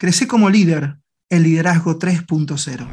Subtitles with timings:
[0.00, 0.98] Crece como líder,
[1.28, 2.86] el liderazgo 3.0.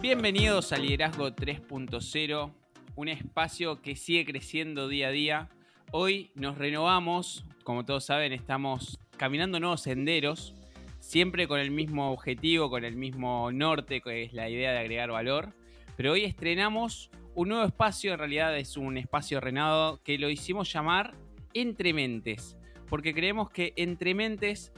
[0.00, 2.52] Bienvenidos a Liderazgo 3.0,
[2.94, 5.48] un espacio que sigue creciendo día a día.
[5.90, 10.54] Hoy nos renovamos, como todos saben, estamos caminando nuevos senderos,
[11.00, 15.10] siempre con el mismo objetivo, con el mismo norte, que es la idea de agregar
[15.10, 15.52] valor.
[15.96, 20.72] Pero hoy estrenamos un nuevo espacio, en realidad es un espacio renado que lo hicimos
[20.72, 21.14] llamar
[21.52, 22.56] Entre Mentes,
[22.88, 24.72] porque creemos que entre mentes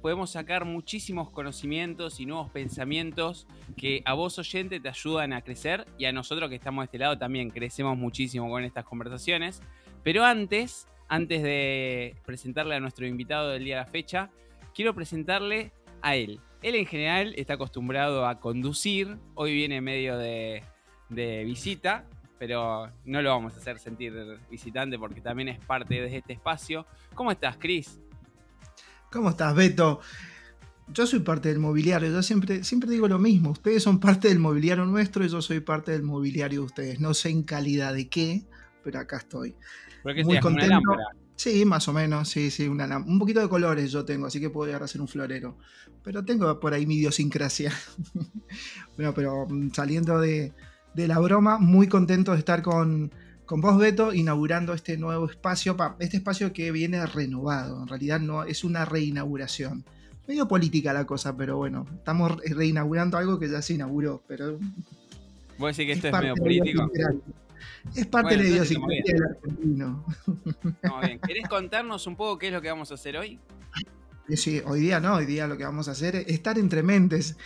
[0.00, 5.86] podemos sacar muchísimos conocimientos y nuevos pensamientos que a vos oyente te ayudan a crecer
[5.98, 9.60] y a nosotros que estamos de este lado también crecemos muchísimo con estas conversaciones.
[10.02, 14.30] Pero antes, antes de presentarle a nuestro invitado del día de la fecha,
[14.72, 16.40] quiero presentarle a él.
[16.62, 20.62] Él en general está acostumbrado a conducir, hoy viene medio de,
[21.08, 22.04] de visita,
[22.38, 24.12] pero no lo vamos a hacer sentir
[24.50, 26.86] visitante porque también es parte de este espacio.
[27.14, 27.98] ¿Cómo estás, Cris?
[29.10, 30.00] ¿Cómo estás, Beto?
[30.88, 34.38] Yo soy parte del mobiliario, yo siempre, siempre digo lo mismo, ustedes son parte del
[34.38, 37.00] mobiliario nuestro y yo soy parte del mobiliario de ustedes.
[37.00, 38.44] No sé en calidad de qué,
[38.82, 39.54] pero acá estoy.
[40.04, 40.80] Muy contento.
[41.36, 44.50] Sí, más o menos, sí, sí, una, un poquito de colores yo tengo, así que
[44.50, 45.56] puedo llegar a ser un florero.
[46.02, 47.72] Pero tengo por ahí mi idiosincrasia.
[48.96, 50.52] bueno, pero mm, saliendo de,
[50.98, 53.12] de, la broma, muy contento de estar con,
[53.46, 58.44] con vos, Beto, inaugurando este nuevo espacio, este espacio que viene renovado, en realidad no
[58.44, 59.84] es una reinauguración.
[60.26, 64.58] Medio política la cosa, pero bueno, estamos reinaugurando algo que ya se inauguró, pero...
[65.56, 66.90] ¿Vos decís que esto es medio político?
[67.94, 70.04] Es parte de la idiosincrasia del argentino.
[71.02, 71.18] bien.
[71.20, 73.38] ¿Querés contarnos un poco qué es lo que vamos a hacer hoy?
[74.36, 77.36] Sí, hoy día no, hoy día lo que vamos a hacer es estar entre mentes.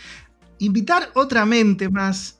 [0.59, 2.39] Invitar otra mente más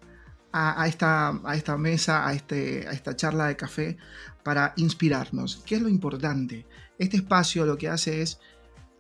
[0.53, 3.97] a, esta, a esta, mesa, a, este, a esta charla de café
[4.43, 5.63] para inspirarnos.
[5.65, 6.67] ¿Qué es lo importante?
[6.99, 8.39] Este espacio lo que hace es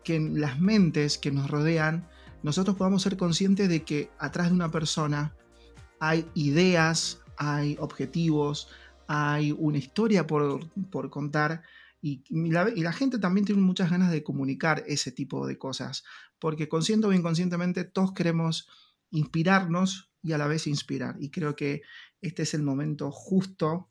[0.03, 2.09] que en las mentes que nos rodean,
[2.41, 5.35] nosotros podamos ser conscientes de que atrás de una persona
[5.99, 8.67] hay ideas, hay objetivos,
[9.07, 10.69] hay una historia por,
[11.11, 11.61] contar
[12.01, 16.03] y, la, gente también tiene muchas ganas de comunicar ese tipo de cosas,
[16.39, 18.67] porque consciente o inconscientemente todos queremos
[19.13, 21.15] inspirarnos y a la vez inspirar.
[21.19, 21.81] Y creo que
[22.21, 23.89] este es el momento justo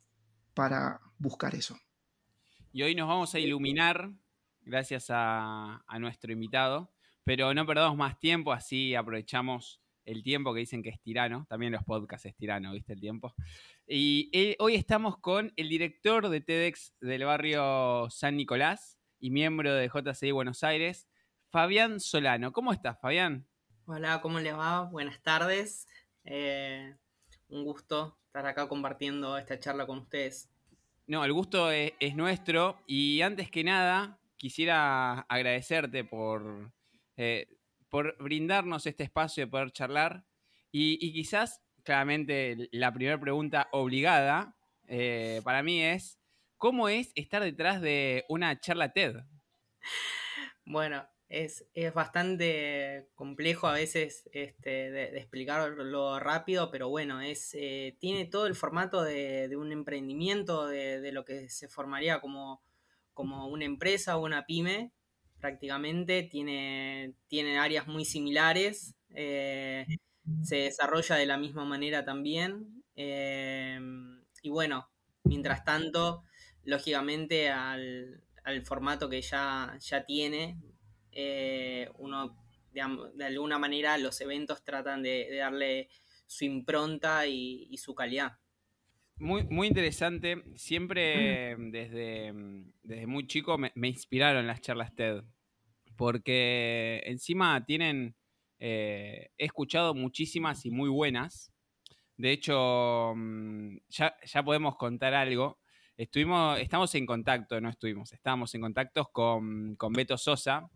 [0.53, 1.77] para buscar eso.
[2.71, 4.11] Y hoy nos vamos a iluminar
[4.61, 6.91] gracias a, nuestro invitado,
[7.23, 11.71] pero no perdamos más tiempo, así aprovechamos el tiempo que dicen que es tirano, también
[11.71, 13.33] los podcasts es tirano, ¿viste el tiempo?
[13.87, 19.73] Y eh, hoy estamos con el director de TEDx del barrio San Nicolás y miembro
[19.73, 21.07] de JCI Buenos Aires,
[21.49, 22.51] Fabián Solano.
[22.51, 23.47] ¿Cómo estás, Fabián?
[23.85, 24.83] Hola, ¿cómo le va?
[24.83, 25.87] Buenas tardes.
[26.23, 26.95] Eh,
[27.49, 30.49] un gusto estar acá compartiendo esta charla con ustedes.
[31.05, 36.71] No, el gusto es, nuestro y antes que nada quisiera agradecerte por
[37.17, 37.47] eh,
[37.89, 40.23] por brindarnos este espacio de poder charlar.
[40.71, 44.55] Y, quizás, claramente, la primera pregunta obligada
[44.87, 46.17] eh, para mí es,
[46.57, 49.17] ¿cómo es estar detrás de una charla TED?
[50.65, 58.25] Bueno, es, bastante complejo a veces este, de, explicarlo rápido, pero bueno, es, eh, tiene
[58.25, 62.61] todo el formato de, un emprendimiento, de, lo que se formaría como,
[63.13, 64.91] como una empresa o una pyme,
[65.39, 69.85] prácticamente, tiene, tiene áreas muy similares, eh,
[70.43, 72.83] se desarrolla de la misma manera también.
[72.95, 73.79] Eh,
[74.43, 74.87] y bueno,
[75.23, 76.23] mientras tanto,
[76.63, 78.21] lógicamente al,
[78.65, 80.59] formato que ya, ya tiene,
[81.15, 82.37] eh, uno
[82.71, 85.89] de alguna manera los eventos tratan de, darle
[86.25, 88.39] su impronta y, su calidad.
[89.17, 90.43] Muy, muy interesante.
[90.55, 92.33] Siempre desde,
[92.81, 95.23] desde muy chico me, me, inspiraron las charlas TED
[95.95, 98.15] porque encima tienen,
[98.59, 101.51] eh, he escuchado muchísimas y muy buenas.
[102.17, 105.59] De hecho, mm, ya, podemos contar algo.
[105.97, 110.69] Estuvimos, estamos en contacto, no estuvimos, estábamos en contacto con, con Beto Sosa,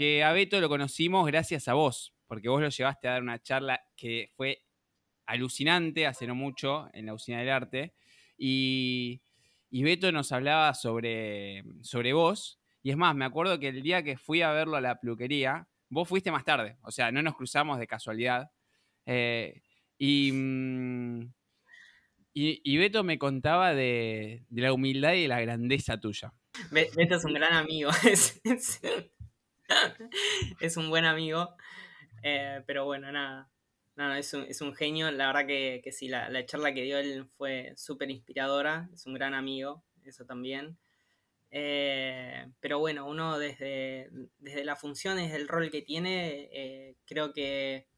[0.00, 3.42] que a Beto lo conocimos gracias a vos, porque vos lo llevaste a dar una
[3.42, 4.64] charla que fue
[5.26, 7.92] alucinante hace no mucho en la Usina del Arte.
[8.38, 9.20] Y,
[9.68, 14.02] y Beto nos hablaba sobre, sobre vos y es más, me acuerdo que el día
[14.02, 17.36] que fui a verlo a la peluquería, vos fuiste más tarde, o sea, no nos
[17.36, 18.50] cruzamos de casualidad.
[19.04, 19.60] Eh,
[19.98, 21.24] mm,
[22.32, 26.32] y, y, Beto me contaba de, la humildad y de la grandeza tuya.
[26.70, 27.90] Beto es un gran amigo,
[30.60, 31.54] es, un buen amigo,
[32.22, 33.50] eh, pero bueno, nada,
[33.96, 35.10] no, no, es un, genio.
[35.10, 38.88] La verdad que, sí, la, charla que dio él fue súper inspiradora.
[38.94, 40.78] Es un gran amigo, eso también.
[41.50, 44.08] Eh, pero bueno, uno desde,
[44.38, 47.88] desde la función, desde el rol que tiene, eh, creo que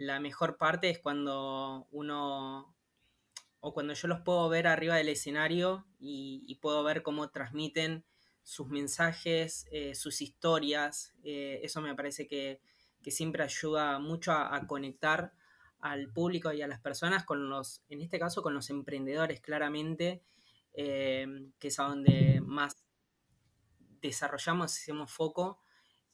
[0.00, 2.74] la mejor parte es cuando uno,
[3.60, 8.04] o cuando yo los puedo ver arriba del escenario y, puedo ver cómo transmiten
[8.50, 11.14] sus mensajes, eh, sus historias.
[11.22, 12.60] eso me parece que,
[13.00, 15.32] que siempre ayuda mucho a, conectar
[15.78, 20.24] al público y a las personas con los, en este caso con los emprendedores claramente,
[20.72, 21.28] eh,
[21.60, 22.76] que es a donde más
[24.02, 25.60] desarrollamos, hacemos foco.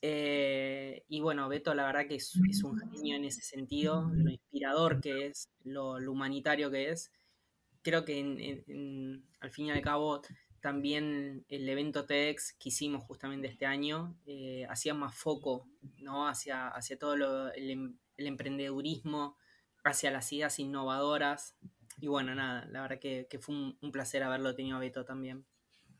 [0.02, 5.00] Eh, y bueno, Beto la verdad que es, un genio en ese sentido, lo inspirador
[5.00, 7.10] que es, lo, humanitario que es.
[7.80, 10.20] Creo que al fin y al cabo
[10.66, 15.68] también el evento TEDx que hicimos justamente este año eh, hacía más foco
[15.98, 16.26] ¿no?
[16.26, 19.36] hacia, hacia todo em, el, emprendedurismo,
[19.84, 21.56] hacia las ideas innovadoras.
[22.00, 25.46] Y bueno, nada, la verdad que, fue un, placer haberlo tenido a Beto también.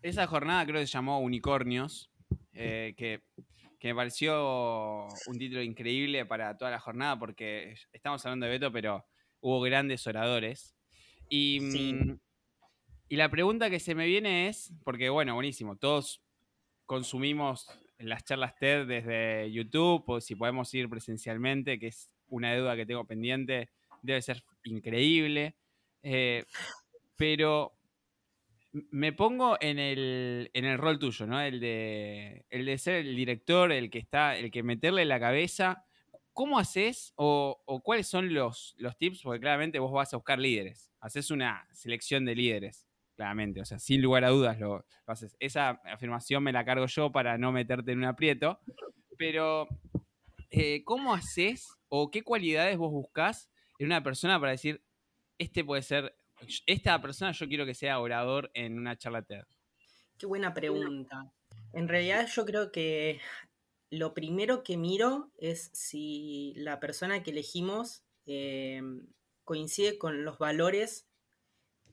[0.02, 2.10] Esa jornada creo que se llamó Unicornios,
[2.52, 3.22] eh, que,
[3.84, 9.06] me pareció un título increíble para toda la jornada porque estamos hablando de Beto, pero
[9.38, 10.74] hubo grandes oradores.
[11.28, 12.18] Y mm,
[13.08, 16.22] y la pregunta que se me viene es, porque bueno, buenísimo, todos
[16.86, 17.68] consumimos
[17.98, 22.86] las charlas TED desde YouTube, o si podemos ir presencialmente, que es una deuda que
[22.86, 23.70] tengo pendiente,
[24.02, 25.56] debe ser increíble.
[26.02, 26.44] Eh,
[27.16, 27.72] pero
[28.72, 31.40] me pongo en el, en el rol tuyo, ¿no?
[31.40, 35.84] El de, el de ser el director, el que está, el que meterle la cabeza.
[36.32, 39.22] ¿Cómo haces o, o cuáles son los, los tips?
[39.22, 42.85] Porque claramente vos vas a buscar líderes, haces una selección de líderes
[43.16, 45.36] claramente, o sea, sin lugar a dudas lo, haces.
[45.40, 48.60] Esa afirmación me la cargo yo para no meterte en un aprieto,
[49.18, 49.66] pero
[50.50, 54.84] eh, ¿cómo haces o qué cualidades vos buscás en una persona para decir,
[55.38, 56.16] este puede ser,
[56.66, 59.44] esta persona yo quiero que sea orador en una charla TED?
[60.18, 61.32] Qué buena pregunta.
[61.72, 63.20] En realidad yo creo que
[63.90, 68.82] lo primero que miro es si la persona que elegimos eh,
[69.44, 71.05] coincide con los valores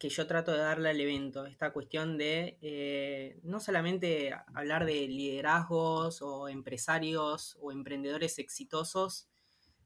[0.03, 5.07] que yo trato de darle al evento, esta cuestión de eh, no solamente hablar de
[5.07, 9.29] liderazgos o empresarios o emprendedores exitosos,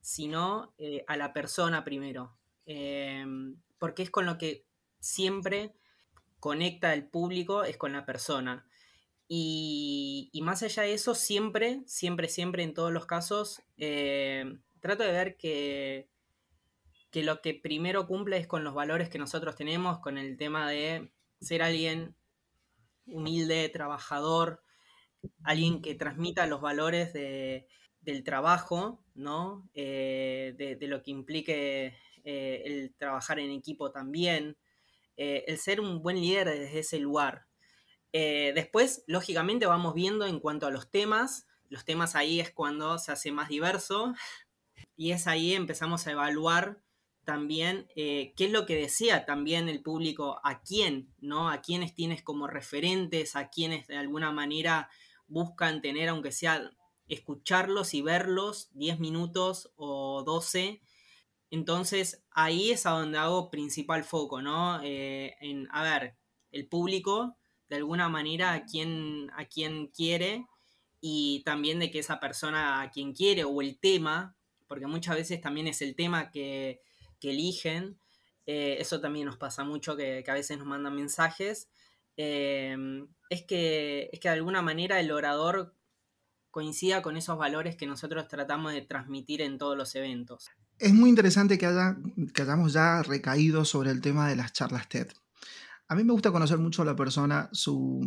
[0.01, 2.35] sino eh, a la persona primero,
[2.65, 4.65] em, porque es con lo que
[4.99, 5.75] siempre
[6.39, 8.65] conecta el público, es con la persona.
[9.27, 15.11] Y, más allá de eso, siempre, siempre, siempre en todos los casos, eh, trato de
[15.11, 16.09] ver que
[17.17, 20.69] que lo que primero cumple es con los valores que nosotros tenemos, con el tema
[20.69, 21.11] de
[21.41, 22.15] ser alguien
[23.07, 24.61] humilde, trabajador,
[25.41, 29.67] alguien que transmita los valores del trabajo, ¿no?
[29.73, 34.55] Eh, de, lo que implique eh, el trabajar en equipo también,
[35.15, 37.47] eh, el ser un buen líder desde ese lugar.
[38.13, 41.47] después, lógicamente, vamos viendo en cuanto a los temas.
[41.67, 44.13] Los temas ahí es cuando se hace más diverso
[44.95, 46.79] y es ahí empezamos a evaluar
[47.27, 51.50] también eh, qué es lo que desea también el público, a quién, ¿no?
[51.50, 54.89] A quiénes tienes como referentes, a quienes de alguna manera
[55.27, 56.71] buscan tener, aunque sea
[57.09, 60.81] escucharlos y verlos 10 minutos o 12.
[61.51, 64.79] Entonces ahí es a donde hago principal foco, ¿no?
[64.81, 66.15] Eh, en, a ver,
[66.51, 67.36] el público,
[67.67, 70.48] de alguna manera, a quién, a quién quiere
[71.01, 74.38] y también de que esa persona a quien quiere o el tema,
[74.69, 76.87] porque muchas veces también es el tema que
[77.19, 78.00] que eligen.
[78.45, 81.69] Eh, eso también nos pasa mucho, que, a veces nos mandan mensajes.
[82.15, 85.75] Em, es, que, es que de alguna manera el orador
[86.50, 90.50] coincida con esos valores que nosotros tratamos de transmitir en todos los eventos.
[90.79, 91.97] Es muy interesante que, haya,
[92.33, 95.07] que hayamos ya recaído sobre el tema de las charlas TED.
[95.88, 98.01] A mí me gusta conocer mucho a la persona, su,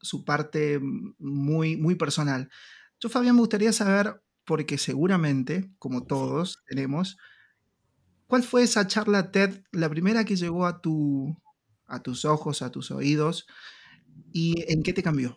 [0.00, 0.80] su parte
[1.18, 2.50] muy, muy personal.
[3.00, 7.16] Yo, Fabián, me gustaría saber, porque seguramente, como todos tenemos,
[8.32, 11.36] ¿Cuál fue esa charla TED, la primera que llegó a, tu,
[11.84, 13.46] a tus ojos, a tus oídos?
[14.32, 15.36] ¿Y en qué te cambió?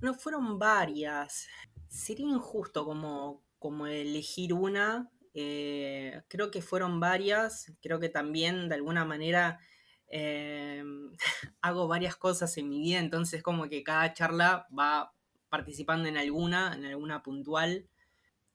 [0.00, 1.46] No fueron varias.
[1.86, 5.08] Sería injusto como, como elegir una.
[5.32, 7.72] Eh, creo que fueron varias.
[7.80, 9.60] Creo que también de alguna manera
[10.08, 10.82] eh,
[11.60, 15.14] hago varias cosas en mi vida, entonces como que cada charla va
[15.50, 17.88] participando en alguna, en alguna puntual.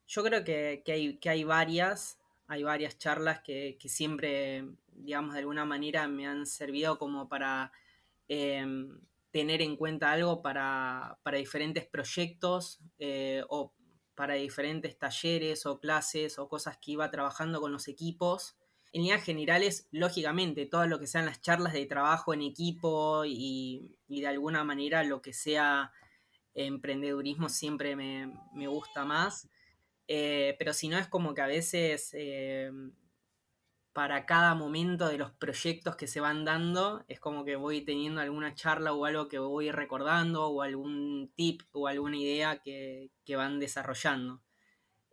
[0.06, 2.18] Yo creo que, hay, que hay varias
[2.54, 7.72] hay varias charlas que, siempre, digamos, de alguna manera me han servido como para
[8.28, 13.74] em, tener en cuenta algo para, diferentes proyectos eh, o
[14.14, 18.56] para diferentes talleres o clases o cosas que iba trabajando con los equipos.
[18.92, 23.98] En líneas generales, lógicamente, todo lo que sean las charlas de trabajo en equipo y,
[24.06, 25.90] de alguna manera lo que sea
[26.54, 29.48] emprendedurismo siempre me, gusta más.
[30.08, 32.70] Eh, pero si no es como que a veces eh,
[33.94, 38.20] para cada momento de los proyectos que se van dando, es como que voy teniendo
[38.20, 43.60] alguna charla o algo que voy recordando o algún tip o alguna idea que, van
[43.60, 44.42] desarrollando.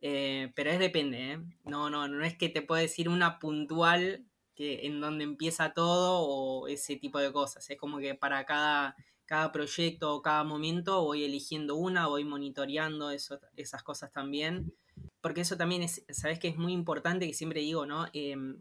[0.01, 1.39] Eh, pero es depende.
[1.63, 6.21] No, no, no es que te pueda decir una puntual que, en donde empieza todo
[6.21, 7.69] o ese tipo de cosas.
[7.69, 8.95] Es como que para cada,
[9.31, 14.73] cada proyecto o cada momento voy eligiendo una, voy monitoreando esas cosas también.
[15.21, 18.07] Porque eso también es, sabes que es muy importante que siempre digo, ¿no?
[18.11, 18.59] Em,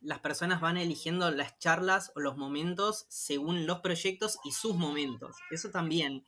[0.00, 5.36] las personas van eligiendo las charlas o los momentos según los proyectos y sus momentos.
[5.50, 6.24] Eso también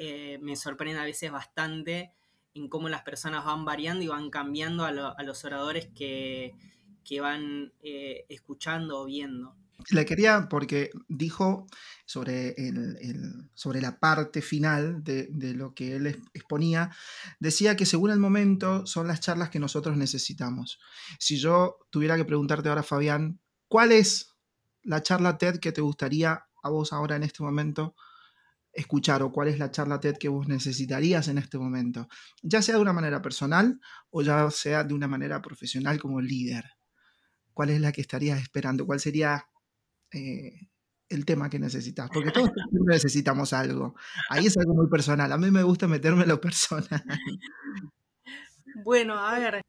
[0.00, 2.12] eh, me sorprende a veces bastante
[2.54, 6.52] en cómo las personas van variando y van cambiando a, los oradores que,
[7.20, 9.54] van eh, escuchando o viendo.
[9.90, 11.66] Le quería, porque dijo
[12.04, 12.56] sobre,
[13.54, 16.90] sobre la parte final de, lo que él exponía,
[17.38, 20.80] decía que según el momento son las charlas que nosotros necesitamos.
[21.18, 24.34] Si yo tuviera que preguntarte ahora, Fabián, ¿cuál es
[24.82, 27.94] la charla TED que te gustaría a vos ahora en este momento
[28.72, 32.08] escuchar o cuál es la charla TED que vos necesitarías en este momento?
[32.42, 33.80] Ya sea de una manera personal
[34.10, 36.64] o ya sea de una manera profesional como líder.
[37.52, 38.86] ¿Cuál es la que estarías esperando?
[38.86, 39.46] ¿Cuál sería
[40.12, 40.68] eh,
[41.08, 43.94] el tema que necesitas, porque todos necesitamos algo.
[44.28, 45.32] Ahí es algo muy personal.
[45.32, 47.02] A mí me gusta meterme en lo personal.
[48.84, 49.62] Bueno, a ver,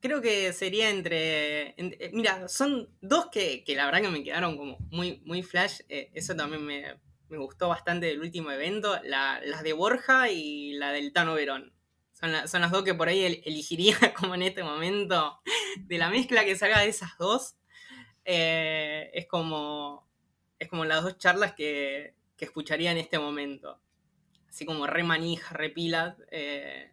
[0.00, 4.76] creo que sería entre, eh, mira, son dos que, la verdad que me quedaron como
[4.90, 5.80] muy, muy flash.
[5.88, 7.00] Eh, eso también me,
[7.38, 9.00] gustó bastante del último evento.
[9.02, 11.72] La, las de Borja y la del Tano Verón.
[12.12, 15.40] Son, son las dos que por ahí elegiría como en este momento.
[15.78, 17.56] De la mezcla que salga de esas dos,
[18.24, 20.06] eh, es como.
[20.58, 23.80] Es como las dos charlas que, escucharía en este momento.
[24.48, 26.92] Así como re manija, re pilas, eh,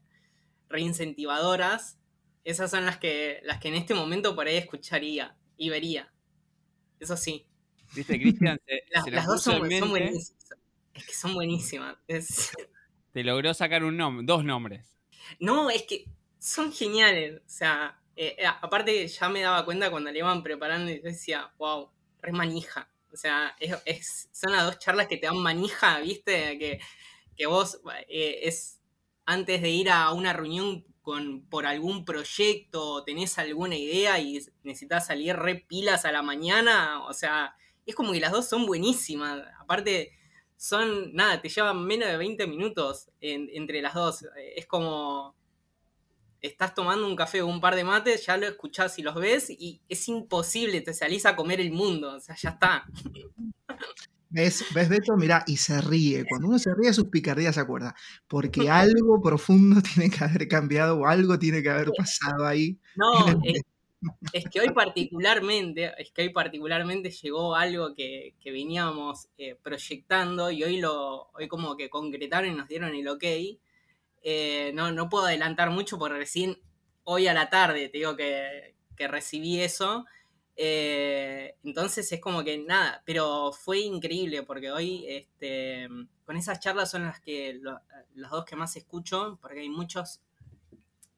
[0.70, 2.00] re incentivadoras.
[2.46, 6.12] Esas son las que, las que en este momento por ahí escucharía y vería.
[7.00, 7.46] Eso sí.
[7.94, 8.60] ¿Viste, Cristian?
[9.12, 10.36] las dos son, buenísimas.
[10.94, 11.98] Es que son buenísimas.
[13.12, 14.98] Te logró sacar un nombre, dos nombres.
[15.40, 16.06] No, es que
[16.40, 17.42] son geniales.
[17.46, 21.52] O sea, eh, eh, aparte, ya me daba cuenta cuando le iban preparando y decía,
[21.58, 21.90] wow,
[22.22, 22.90] re manija.
[23.12, 26.58] O sea, es, son las dos charlas que te dan manija, ¿viste?
[26.58, 26.80] Que,
[27.36, 28.80] que vos eh, es
[29.26, 35.08] antes de ir a una reunión con, por algún proyecto, tenés alguna idea y necesitas
[35.08, 37.04] salir re pilas a la mañana.
[37.06, 39.42] O sea, es como que las dos son buenísimas.
[39.60, 40.12] Aparte,
[40.58, 44.26] son, nada, te llevan menos de 20 minutos entre las dos.
[44.56, 45.36] Es como
[46.42, 49.50] estás tomando un café o un par de mates, ya lo escuchás y los ves
[49.50, 52.86] y es imposible, te salís a comer el mundo, o sea, ya está.
[54.30, 55.18] ¿Ves, ¿Ves Beto?
[55.18, 56.24] Mira, y se ríe.
[56.26, 57.94] Cuando uno se ríe, sus picardías se acuerda.
[58.28, 62.80] Porque algo profundo tiene que haber cambiado o algo tiene que haber pasado ahí.
[62.96, 63.42] No,
[64.34, 70.64] es, que hoy particularmente, es que hoy particularmente llegó algo que, veníamos eh, proyectando y
[70.64, 73.24] hoy lo, hoy como que concretaron y nos dieron el ok
[74.22, 76.62] eh, no, no puedo adelantar mucho porque recién
[77.04, 80.06] hoy a la tarde te digo que, recibí eso.
[80.56, 85.88] Eh, entonces es como que nada, pero fue increíble porque hoy este,
[86.24, 87.60] con esas charlas son las que
[88.14, 90.22] las dos que más escucho, porque hay muchos,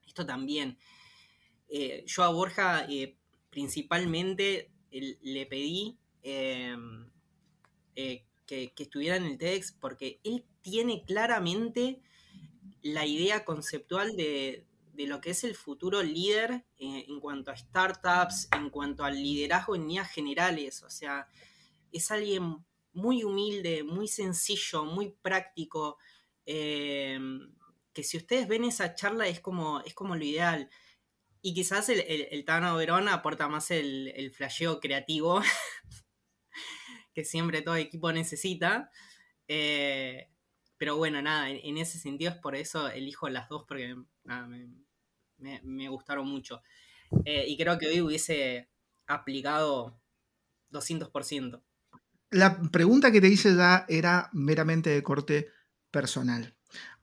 [0.08, 0.78] esto también.
[1.68, 2.88] Eh, yo a Borja
[3.50, 6.78] principalmente le pedí que,
[8.46, 12.02] que, estuviera en el TEDx porque él tiene claramente
[12.84, 18.50] la idea conceptual de, lo que es el futuro líder eh, en cuanto a startups,
[18.56, 20.84] en cuanto al liderazgo en líneas generales.
[20.84, 21.28] O sea,
[21.92, 25.98] es alguien muy humilde, muy sencillo, muy práctico.
[26.46, 27.18] Eh,
[27.94, 30.70] que si ustedes ven esa charla es como, es como lo ideal.
[31.42, 35.42] Y quizás el, el, Tano Verón aporta más el, el flasheo creativo
[37.14, 38.90] que siempre todo equipo necesita.
[39.48, 40.30] Eh,
[40.84, 43.96] pero bueno, nada, en, ese sentido es por eso elijo las dos porque
[45.38, 46.62] me, gustaron mucho.
[47.24, 48.70] Eh, y creo que hoy hubiese
[49.08, 49.98] aplicado
[50.72, 51.64] 200%.
[52.32, 55.48] La pregunta que te hice ya era meramente de corte
[55.90, 56.54] personal.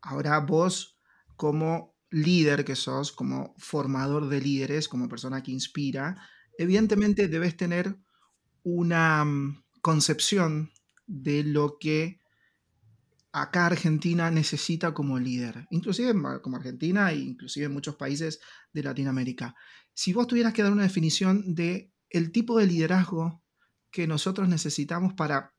[0.02, 1.00] Ahora vos,
[1.34, 6.20] como líder que sos, como formador de líderes, como persona que inspira,
[6.58, 7.96] evidentemente debes tener
[8.62, 10.70] una mm, concepción
[11.06, 12.19] de lo que
[13.32, 18.40] acá Argentina necesita como líder, inclusive como Argentina e inclusive en muchos países
[18.72, 19.54] de Latinoamérica.
[19.94, 23.42] Si vos tuvieras que dar una definición de el tipo de liderazgo
[23.90, 25.54] que nosotros necesitamos para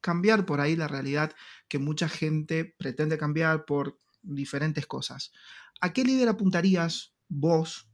[0.00, 1.32] cambiar por ahí la realidad
[1.68, 5.32] que mucha gente pretende cambiar por diferentes cosas.
[5.80, 7.88] ¿A qué líder apuntarías vos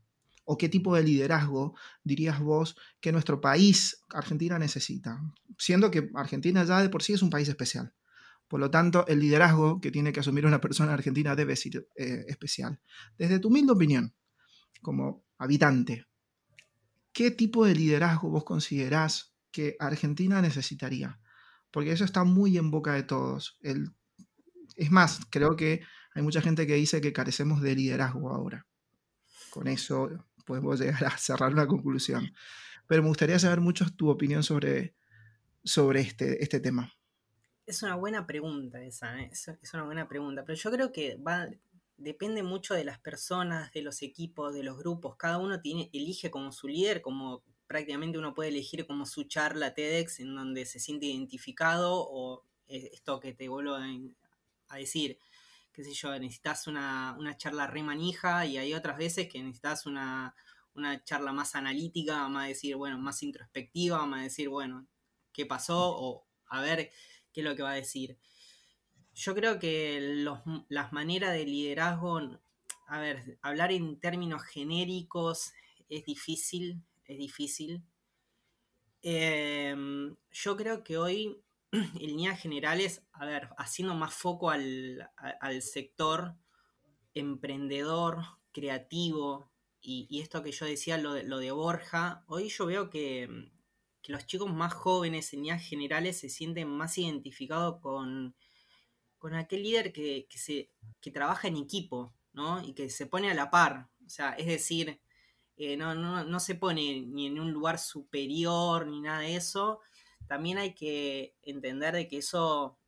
[0.45, 5.21] o qué tipo de liderazgo dirías vos que nuestro país, Argentina, necesita?
[5.59, 7.93] Siendo que Argentina ya de por sí es un país especial.
[8.53, 12.27] Por lo tanto, el liderazgo que tiene que asumir una persona argentina debe ser eh,
[12.29, 12.79] especial.
[13.17, 14.15] Desde tu humilde opinión,
[14.83, 16.05] como habitante,
[17.15, 21.19] ¿qué tipo de liderazgo vos considerás que Argentina necesitaría?
[21.71, 23.57] Porque eso está muy en boca de todos.
[23.63, 23.95] El,
[24.77, 25.81] es más, creo que
[26.15, 28.67] hay mucha gente que dice que carecemos de liderazgo ahora.
[29.49, 32.35] Con eso podemos llegar a cerrar una conclusión.
[32.87, 34.95] Pero me gustaría saber mucho tu opinión sobre,
[35.65, 36.93] sobre este, este tema.
[37.65, 39.31] Es una buena pregunta esa, ¿eh?
[39.31, 41.49] es, una buena pregunta, pero yo creo que va,
[41.97, 45.17] depende mucho de las personas, de los equipos, de los grupos.
[45.17, 49.75] Cada uno tiene, elige como su líder, como prácticamente uno puede elegir como su charla
[49.75, 55.19] TEDx en donde se siente identificado o eh, esto que te vuelvo a decir,
[55.73, 60.35] qué sé yo, necesitas una, charla re manija y hay otras veces que necesitas una,
[61.05, 64.87] charla más analítica, a decir, bueno, más introspectiva, a decir, bueno,
[65.33, 66.91] qué pasó o a ver
[67.33, 68.19] qué es lo que va a decir.
[69.15, 70.25] Yo creo que
[70.69, 72.21] las maneras de liderazgo,
[72.87, 75.53] a ver, hablar en términos genéricos
[75.89, 77.83] es difícil, es difícil.
[79.03, 85.09] Em, yo creo que hoy en líneas generales, a ver, haciendo más foco al,
[85.61, 86.37] sector
[87.15, 88.23] emprendedor,
[88.53, 93.51] creativo, y, esto que yo decía, lo de, lo de Borja, hoy yo veo que,
[94.07, 98.35] los chicos más jóvenes en líneas generales se sienten más identificados con,
[99.19, 100.71] con aquel líder que, se,
[101.13, 102.63] trabaja en equipo, ¿no?
[102.63, 103.89] Y que se pone a la par.
[104.05, 105.01] O sea, es decir,
[105.57, 109.81] eh, no, no, no se pone ni en un lugar superior ni nada de eso,
[110.27, 112.79] también hay que entender de que eso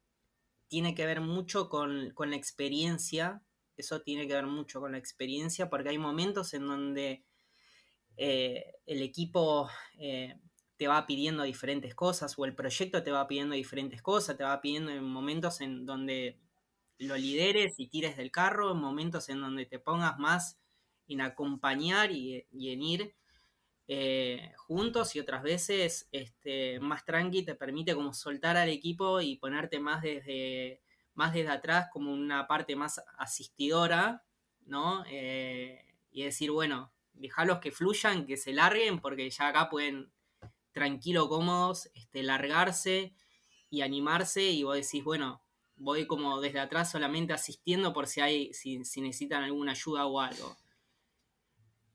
[0.69, 3.43] tiene que ver mucho con, la experiencia,
[3.77, 7.25] eso tiene que ver mucho con la experiencia, porque hay momentos en donde
[8.17, 10.39] eh, el equipo eh,
[10.77, 14.61] te va pidiendo diferentes cosas o el proyecto te va pidiendo diferentes cosas, te va
[14.61, 16.39] pidiendo en momentos en donde
[16.99, 20.59] lo lideres y tires del carro, en momentos en donde te pongas más
[21.09, 23.15] en acompañar y, en ir
[23.87, 29.37] eh, juntos y otras veces este, más tranqui te permite como soltar al equipo y
[29.37, 30.81] ponerte más desde,
[31.15, 34.25] más desde atrás como una parte más asistidora,
[34.67, 35.05] ¿no?
[35.09, 40.11] Eh, y decir, bueno, dejarlos que fluyan, que se larguen, porque ya acá pueden
[40.75, 43.15] tranquilo, cómodos, este, largarse
[43.71, 45.43] y animarse y vos decís, bueno,
[45.77, 50.57] voy como desde atrás solamente asistiendo por si hay, si necesitan alguna ayuda o algo.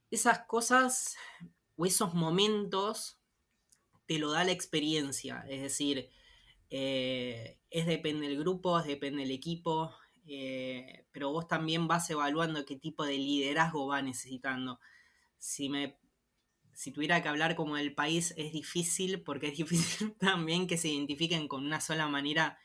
[0.10, 1.18] Esas cosas
[1.76, 3.20] o esos momentos
[4.08, 5.46] te lo da la experiencia.
[5.48, 6.10] Es decir,
[6.70, 9.94] eh, es depende del grupo, es depende del equipo,
[10.26, 14.80] eh, pero vos también vas evaluando qué tipo de liderazgo va necesitando.
[15.38, 16.00] Si me
[16.80, 20.88] si tuviera que hablar como del país es difícil porque es difícil también que se
[20.88, 22.58] identifiquen con una sola manera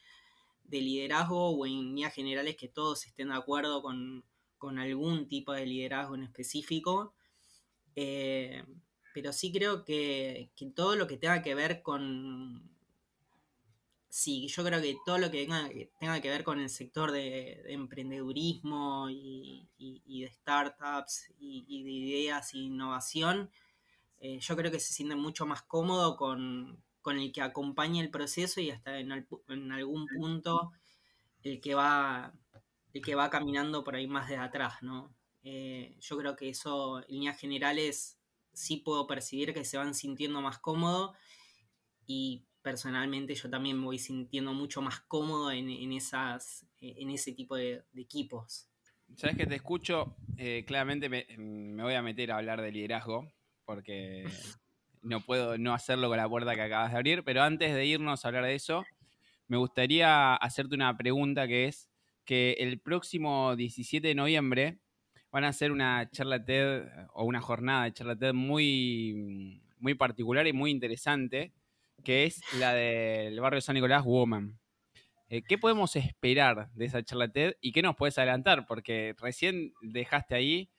[0.62, 4.24] de liderazgo o en líneas generales que todos estén de acuerdo con,
[4.78, 7.12] algún tipo de liderazgo en específico.
[7.96, 8.64] Eh,
[9.12, 12.70] pero sí creo que, todo lo que tenga que ver con...
[14.08, 19.10] Sí, yo creo que todo lo que tenga, que ver con el sector de, emprendedurismo
[19.10, 19.68] y,
[20.06, 23.50] de startups y, de ideas e innovación,
[24.20, 28.60] eh, yo creo que se siente mucho más cómodo con, el que acompaña el proceso
[28.60, 29.12] y hasta en,
[29.72, 30.72] algún punto
[31.42, 32.32] el que va
[32.94, 35.14] el que va caminando por ahí más de atrás, ¿no?
[35.42, 38.18] Eh, yo creo que eso en líneas generales
[38.52, 41.16] sí puedo percibir que se van sintiendo más cómodos
[42.06, 47.56] y personalmente yo también me voy sintiendo mucho más cómodo en, esas, en ese tipo
[47.56, 48.70] de, equipos.
[49.16, 51.26] Sabes que te escucho, eh, claramente me,
[51.82, 53.30] voy a meter a hablar de liderazgo,
[53.64, 54.26] porque
[55.02, 58.24] no puedo no hacerlo con la puerta que acabas de abrir, pero antes de irnos
[58.24, 58.84] a hablar de eso,
[59.48, 61.90] me gustaría hacerte una pregunta que es
[62.24, 64.78] que el próximo 17 de noviembre
[65.30, 70.46] van a hacer una charla TED o una jornada de charla TED muy, muy particular
[70.46, 71.52] y muy interesante,
[72.02, 74.58] que es la del barrio San Nicolás Woman.
[75.28, 78.66] Eh, ¿Qué podemos esperar de esa charla TED y qué nos puedes adelantar?
[78.66, 80.70] Porque recién dejaste ahí,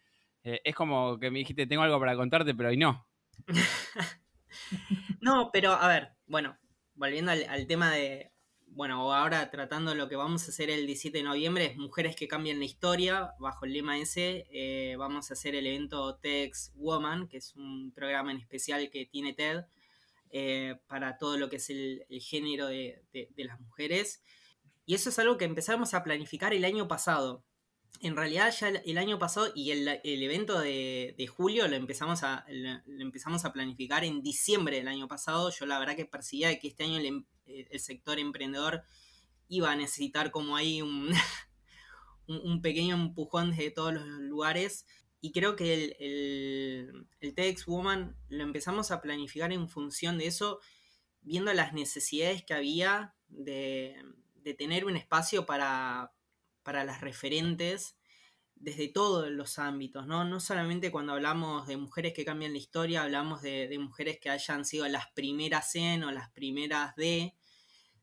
[0.45, 3.08] eh, es como que me dijiste, tengo algo para contarte, pero hoy no.
[5.19, 6.55] no, pero a ver, bueno,
[6.93, 8.31] volviendo al, tema de,
[8.67, 12.27] bueno, ahora tratando lo que vamos a hacer el 17 de noviembre, es Mujeres que
[12.27, 17.27] cambian la historia, bajo el lema ese, eh, vamos a hacer el evento TEDx Woman,
[17.27, 19.65] que es un programa en especial que tiene TED
[20.29, 23.01] eh, para todo lo que es el, género de,
[23.36, 24.21] las mujeres.
[24.86, 27.43] Y eso es algo que empezamos a planificar el año pasado.
[28.01, 33.01] En realidad ya el, año pasado y el, evento de, julio lo empezamos, a, lo
[33.01, 35.49] empezamos a planificar en diciembre del año pasado.
[35.49, 38.84] Yo la verdad que percibía que este año el, em, el sector emprendedor
[39.47, 41.12] iba a necesitar como ahí un,
[42.27, 44.86] un, pequeño empujón desde todos los lugares.
[45.21, 50.27] Y creo que el, el, el TEDx Woman lo empezamos a planificar en función de
[50.27, 50.60] eso,
[51.21, 53.95] viendo las necesidades que había de,
[54.36, 56.14] de tener un espacio para,
[56.65, 57.95] para las referentes
[58.56, 60.25] desde todos los ámbitos, ¿no?
[60.25, 64.65] No solamente cuando hablamos de mujeres que cambian la historia, hablamos de, mujeres que hayan
[64.65, 67.36] sido las primeras en o las primeras de,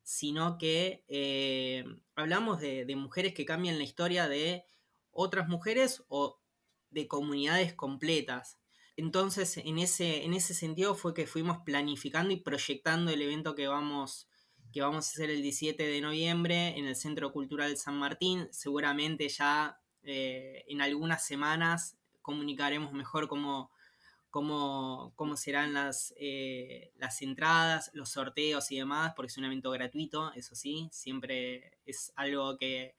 [0.03, 4.65] sino que eh, hablamos de, mujeres que cambian la historia de
[5.11, 6.41] otras mujeres o
[6.91, 8.59] de comunidades completas.
[8.97, 13.67] Entonces, en ese, en ese sentido fue que fuimos planificando y proyectando el evento que
[13.67, 14.29] vamos,
[14.73, 18.49] que vamos a hacer el 17 de noviembre en el Centro Cultural San Martín.
[18.51, 23.71] Seguramente ya eh, en algunas semanas comunicaremos mejor cómo,
[24.31, 29.71] cómo, cómo serán las, eh, las entradas, los sorteos y demás, porque es un evento
[29.71, 32.97] gratuito, eso sí, siempre es algo que,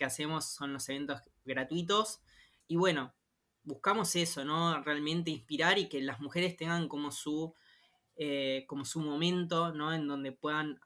[0.00, 2.20] hacemos, son los eventos gratuitos.
[2.68, 3.14] Y bueno,
[3.62, 4.82] buscamos eso, ¿no?
[4.82, 7.54] Realmente inspirar y que las mujeres tengan como su,
[8.16, 9.92] eh, como su momento, ¿no?
[9.92, 10.80] En donde puedan,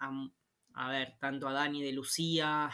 [0.74, 2.70] a ver, tanto a Dani de Lucía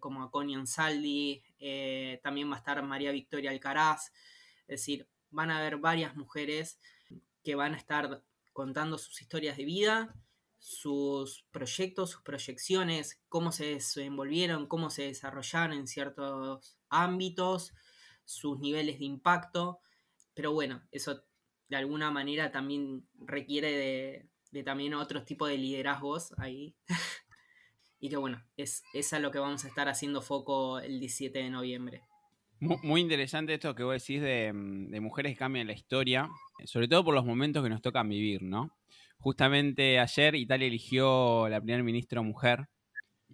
[0.00, 4.12] como a Connie Ansaldi, eh, también va a estar María Victoria Alcaraz,
[4.66, 6.80] es decir, van a haber varias mujeres
[7.44, 10.12] que van a estar contando sus historias de vida,
[10.58, 17.74] sus proyectos, sus proyecciones, cómo se desenvolvieron, cómo se desarrollaron en ciertos ámbitos,
[18.24, 19.78] sus niveles de impacto,
[20.34, 21.22] pero bueno, eso
[21.72, 26.74] de alguna manera también requiere de, también otro tipo de liderazgos ahí.
[27.98, 31.38] y que bueno, es, es a lo que vamos a estar haciendo foco el 17
[31.38, 32.02] de noviembre.
[32.60, 36.28] Muy, interesante esto que vos decís de, de, mujeres que cambian la historia,
[36.66, 38.76] sobre todo por los momentos que nos tocan vivir, ¿no?
[39.16, 42.68] Justamente ayer Italia eligió la primer ministra mujer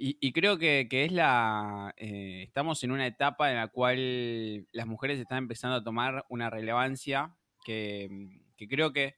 [0.01, 1.93] y, creo que, que, es la...
[1.97, 6.51] Eh, estamos en una etapa en la cual las mujeres están empezando a tomar una
[6.51, 7.35] relevancia
[7.69, 8.09] que,
[8.57, 9.17] que creo que...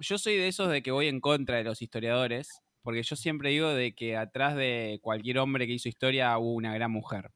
[0.00, 2.48] Yo soy de esos de que voy en contra de los historiadores,
[2.82, 6.74] porque yo siempre digo de que atrás de cualquier hombre que hizo historia hubo una
[6.74, 7.30] gran mujer.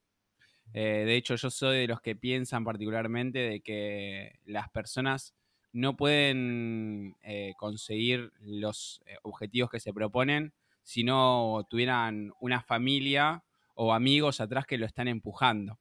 [0.75, 5.33] Eh, de hecho, yo soy de los que piensan particularmente de que las personas
[5.73, 13.45] no pueden eh, conseguir los eh, objetivos que se proponen si no tuvieran una familia
[13.77, 15.79] o amigos atrás que lo están empujando.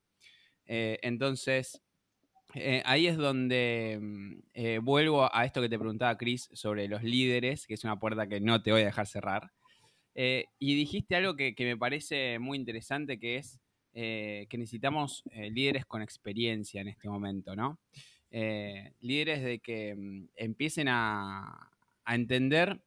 [0.67, 1.81] entonces,
[2.85, 7.73] ahí es donde mm, vuelvo a esto que te preguntaba Chris sobre los líderes, que
[7.73, 9.51] es una puerta que no te voy a dejar cerrar.
[10.15, 13.59] Eh, y dijiste algo que, me parece muy interesante, que es
[13.93, 17.79] eh, que necesitamos eh, líderes con experiencia en este momento, ¿no?
[18.99, 21.71] líderes de que mm, empiecen a,
[22.07, 22.81] entender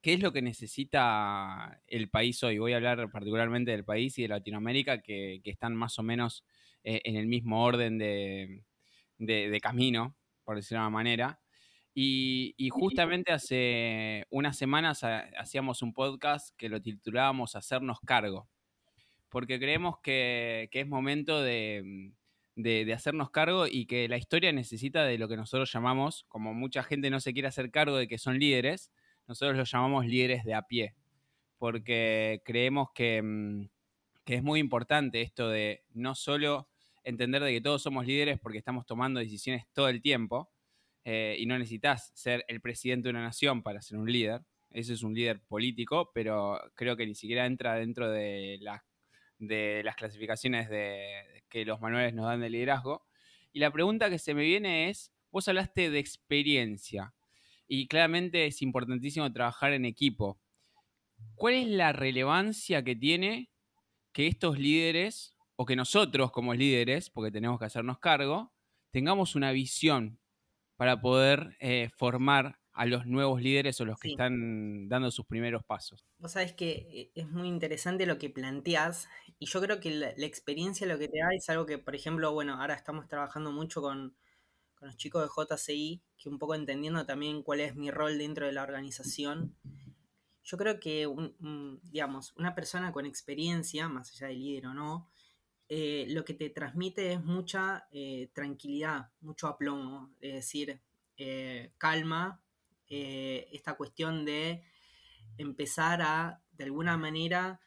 [0.00, 2.58] qué es lo que necesita el país hoy.
[2.58, 6.44] Voy a hablar particularmente del país y de Latinoamérica, que, están más o menos
[6.84, 8.62] en el mismo orden de,
[9.18, 11.40] de camino, por decirlo de una manera.
[11.96, 15.04] Y, justamente hace unas semanas
[15.38, 18.48] hacíamos un podcast que lo titulábamos Hacernos cargo,
[19.28, 22.12] porque creemos que, es momento de,
[22.92, 27.10] hacernos cargo y que la historia necesita de lo que nosotros llamamos, como mucha gente
[27.10, 28.90] no se quiere hacer cargo de que son líderes,
[29.28, 30.96] nosotros los llamamos líderes de a pie,
[31.58, 33.68] porque creemos que, mm,
[34.24, 36.68] que es muy importante esto de no solo
[37.04, 40.50] entender de que todos somos líderes porque estamos tomando decisiones todo el tiempo,
[41.04, 44.40] eh, y no necesitas ser el presidente de una nación para ser un líder.
[44.70, 48.58] Ese es un líder político, pero creo que ni siquiera entra dentro de,
[49.38, 53.06] de las clasificaciones de, que los manuales nos dan de liderazgo.
[53.52, 57.14] Y la pregunta que se me viene es, vos hablaste de experiencia
[57.68, 60.40] y claramente es importantísimo trabajar en equipo.
[61.36, 63.50] ¿Cuál es la relevancia que tiene
[64.12, 68.52] que estos líderes, o que nosotros como líderes, porque tenemos que hacernos cargo,
[68.90, 70.18] tengamos una visión
[70.76, 75.64] para poder eh, formar a los nuevos líderes o los que están dando sus primeros
[75.64, 76.04] pasos.
[76.18, 80.08] Vos sabés que eh, es muy interesante lo que planteás y yo creo que la,
[80.18, 83.80] experiencia lo que te da es algo que, por ejemplo, bueno, ahora estamos trabajando mucho
[83.80, 84.16] con,
[84.74, 88.46] con, los chicos de JCI, que un poco entendiendo también cuál es mi rol dentro
[88.46, 89.56] de la organización.
[90.42, 91.08] yo creo que,
[91.84, 95.10] digamos, una persona con experiencia, más allá de líder o no,
[95.68, 100.80] eh, lo que te transmite es mucha eh, tranquilidad, mucho aplomo, es decir,
[101.16, 102.40] eh, calma,
[102.86, 104.62] esta cuestión de
[105.36, 107.60] empezar a, de alguna manera,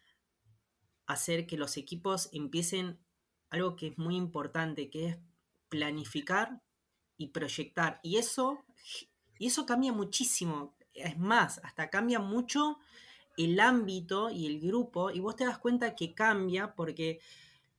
[1.05, 2.97] hacer que los equipos empiecen
[3.49, 5.17] algo que es muy importante, que es
[5.67, 6.61] planificar
[7.17, 7.99] y proyectar.
[8.03, 8.63] Y eso,
[9.37, 10.77] y eso cambia muchísimo.
[10.93, 12.77] Es más, hasta cambia mucho
[13.37, 15.11] el ámbito y el grupo.
[15.11, 17.19] Y vos te das cuenta que cambia porque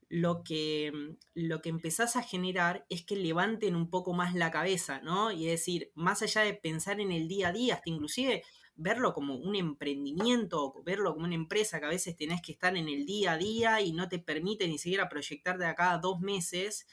[0.08, 0.92] lo que,
[1.34, 5.30] lo que empezás a generar es que levanten un poco más la cabeza, ¿no?
[5.30, 8.42] Y es decir, más allá de pensar en el día a día, hasta inclusive
[8.74, 12.88] verlo como un emprendimiento, verlo como una empresa que a veces tenés que estar en
[12.88, 16.20] el día a día y no te permite ni siquiera proyectar de acá a dos
[16.20, 16.86] meses.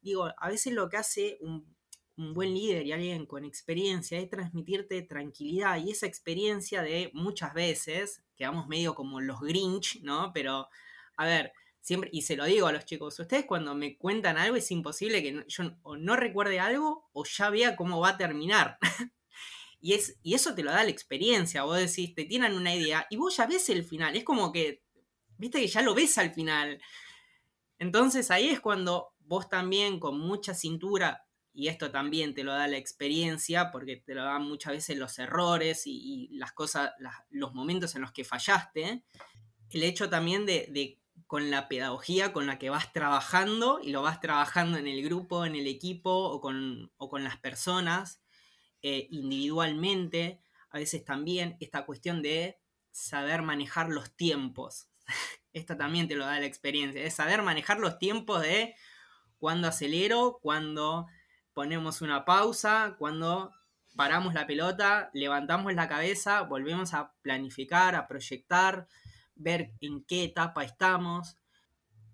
[0.00, 1.76] Digo, a veces lo que hace un,
[2.16, 7.52] un buen líder y alguien con experiencia es transmitirte tranquilidad y esa experiencia de muchas
[7.54, 10.32] veces, quedamos medio como los Grinch, ¿no?
[10.32, 10.68] Pero,
[11.16, 11.52] a ver,
[11.86, 15.22] siempre, y se lo digo a los chicos, ustedes cuando me cuentan algo es imposible
[15.22, 18.76] que yo o no recuerde algo o ya vea cómo va a terminar.
[19.80, 23.06] y, es, y eso te lo da la experiencia, vos decís, te tienen una idea
[23.08, 24.82] y vos ya ves el final, es como que,
[25.38, 26.82] viste que ya lo ves al final.
[27.78, 32.66] Entonces ahí es cuando vos también con mucha cintura y esto también te lo da
[32.66, 36.90] la experiencia, porque te lo dan muchas veces los errores y, las cosas,
[37.30, 39.04] los momentos en los que fallaste.
[39.70, 44.20] El hecho también de, con la pedagogía con la que vas trabajando y lo vas
[44.20, 48.22] trabajando en el grupo, en el equipo o con, con las personas
[48.82, 50.40] eh, individualmente.
[50.70, 52.60] A veces también esta cuestión de
[52.92, 54.88] saber manejar los tiempos.
[55.52, 58.74] Esto también te lo da la experiencia, es saber manejar los tiempos de
[59.38, 61.06] cuando acelero, cuando
[61.52, 63.52] ponemos una pausa, cuando
[63.96, 68.86] paramos la pelota, levantamos la cabeza, volvemos a planificar, a proyectar,
[69.36, 71.36] ver en qué etapa estamos.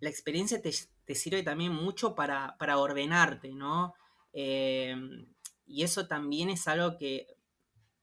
[0.01, 0.73] La experiencia te,
[1.15, 3.95] sirve también mucho para, ordenarte, ¿no?
[4.33, 4.95] Eh,
[5.67, 7.27] y eso también es algo que,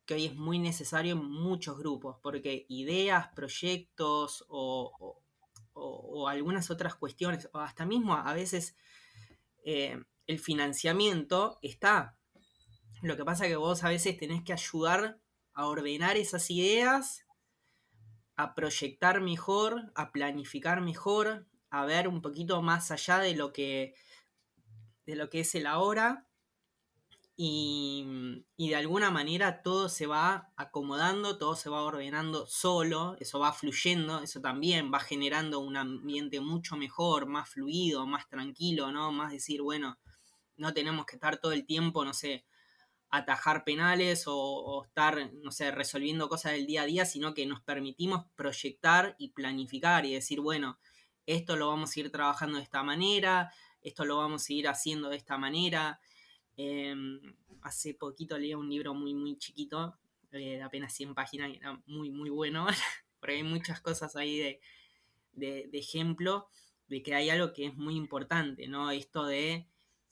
[0.10, 5.20] hoy es muy necesario en muchos grupos, porque ideas, proyectos o,
[6.28, 8.76] algunas otras cuestiones, o hasta mismo a veces
[9.64, 12.18] eh, el financiamiento está.
[13.02, 15.20] Lo que pasa es que vos a veces tenés que ayudar
[15.54, 17.26] a ordenar esas ideas,
[18.40, 23.96] a proyectar mejor, a planificar mejor, a ver un poquito más allá de lo que,
[25.06, 26.26] de lo que es el ahora.
[27.36, 33.40] Y, y, de alguna manera todo se va acomodando, todo se va ordenando solo, eso
[33.40, 39.12] va fluyendo, eso también va generando un ambiente mucho mejor, más fluido, más tranquilo, ¿no?
[39.12, 40.00] Más decir, bueno,
[40.56, 42.46] no tenemos que estar todo el tiempo, no sé,
[43.10, 47.62] atajar penales o, estar, no sé, resolviendo cosas del día a día, sino que nos
[47.62, 50.80] permitimos proyectar y planificar y decir, bueno,
[51.26, 55.10] esto lo vamos a ir trabajando de esta manera, esto lo vamos a ir haciendo
[55.10, 56.00] de esta manera.
[56.56, 57.20] Em,
[57.62, 59.98] hace poquito leí un libro muy, muy chiquito,
[60.32, 62.68] eh, de apenas 100 páginas, y era muy, muy bueno,
[63.20, 64.62] porque hay muchas cosas ahí de,
[65.34, 66.48] de, de ejemplo
[66.88, 68.92] de que hay algo que es muy importante, ¿no?
[68.92, 69.68] Esto de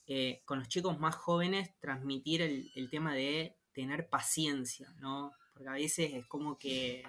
[0.09, 5.33] eh, con los chicos más jóvenes transmitir el, tema de tener paciencia, ¿no?
[5.53, 7.03] Porque a veces es como que,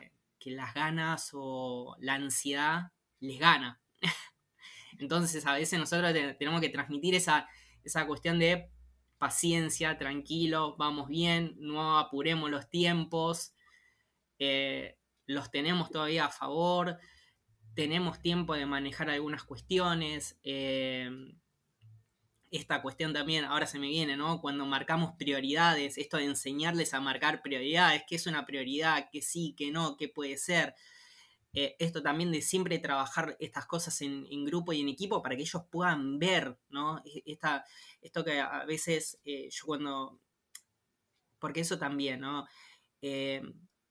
[0.45, 3.83] las ganas o la ansiedad les gana.
[4.99, 7.47] Entonces a veces nosotros tenemos que transmitir esa,
[8.07, 8.71] cuestión de
[9.19, 13.53] paciencia, tranquilo, vamos bien, no apuremos los tiempos,
[14.39, 16.99] eh, los tenemos todavía a favor,
[17.75, 20.39] tenemos tiempo de manejar algunas cuestiones.
[20.43, 21.11] Eh,
[22.51, 24.41] esta cuestión también, ahora se me viene, ¿no?
[24.41, 29.55] Cuando marcamos prioridades, esto de enseñarles a marcar prioridades, qué es una prioridad, qué sí,
[29.57, 30.75] qué no, qué puede ser.
[31.55, 35.43] Eh, esto también de siempre trabajar estas cosas en, grupo y en equipo para que
[35.43, 36.99] ellos puedan ver, ¿no?
[37.05, 37.65] E, esta,
[38.01, 40.21] esto que a veces eh, yo cuando...
[41.39, 42.47] Porque eso también, ¿no?
[43.03, 43.43] Eh,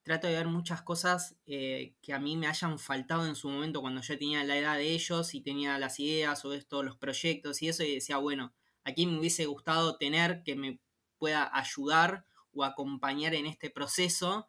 [0.07, 4.01] trato de ver muchas cosas que a mí me hayan faltado en su momento cuando
[4.01, 7.67] yo tenía la edad de ellos y tenía las ideas o esto, los proyectos y
[7.67, 8.53] eso, y decía, bueno,
[8.85, 10.79] aquí me hubiese gustado tener que me
[11.17, 14.47] pueda ayudar o acompañar en este proceso.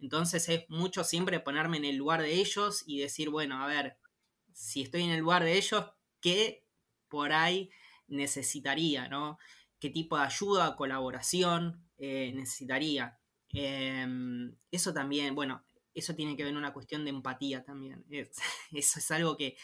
[0.00, 3.98] Entonces es mucho siempre ponerme en el lugar de ellos y decir, bueno, a ver,
[4.54, 5.84] si estoy en el lugar de ellos,
[6.22, 6.64] ¿qué
[7.08, 7.68] por ahí
[8.08, 9.38] necesitaría, ¿no?
[9.78, 13.18] ¿Qué tipo de ayuda, colaboración eh, necesitaría?
[13.54, 15.64] Em, eso también, bueno,
[15.94, 18.04] eso tiene que ver una cuestión de empatía también.
[18.72, 19.56] eso es algo que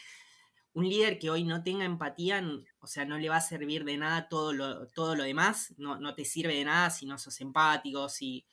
[0.73, 2.43] un líder que hoy no tenga empatía,
[2.79, 6.15] o sea, no le va a servir de nada todo lo, todo lo demás, no,
[6.15, 8.45] te sirve de nada si no sos empático, si,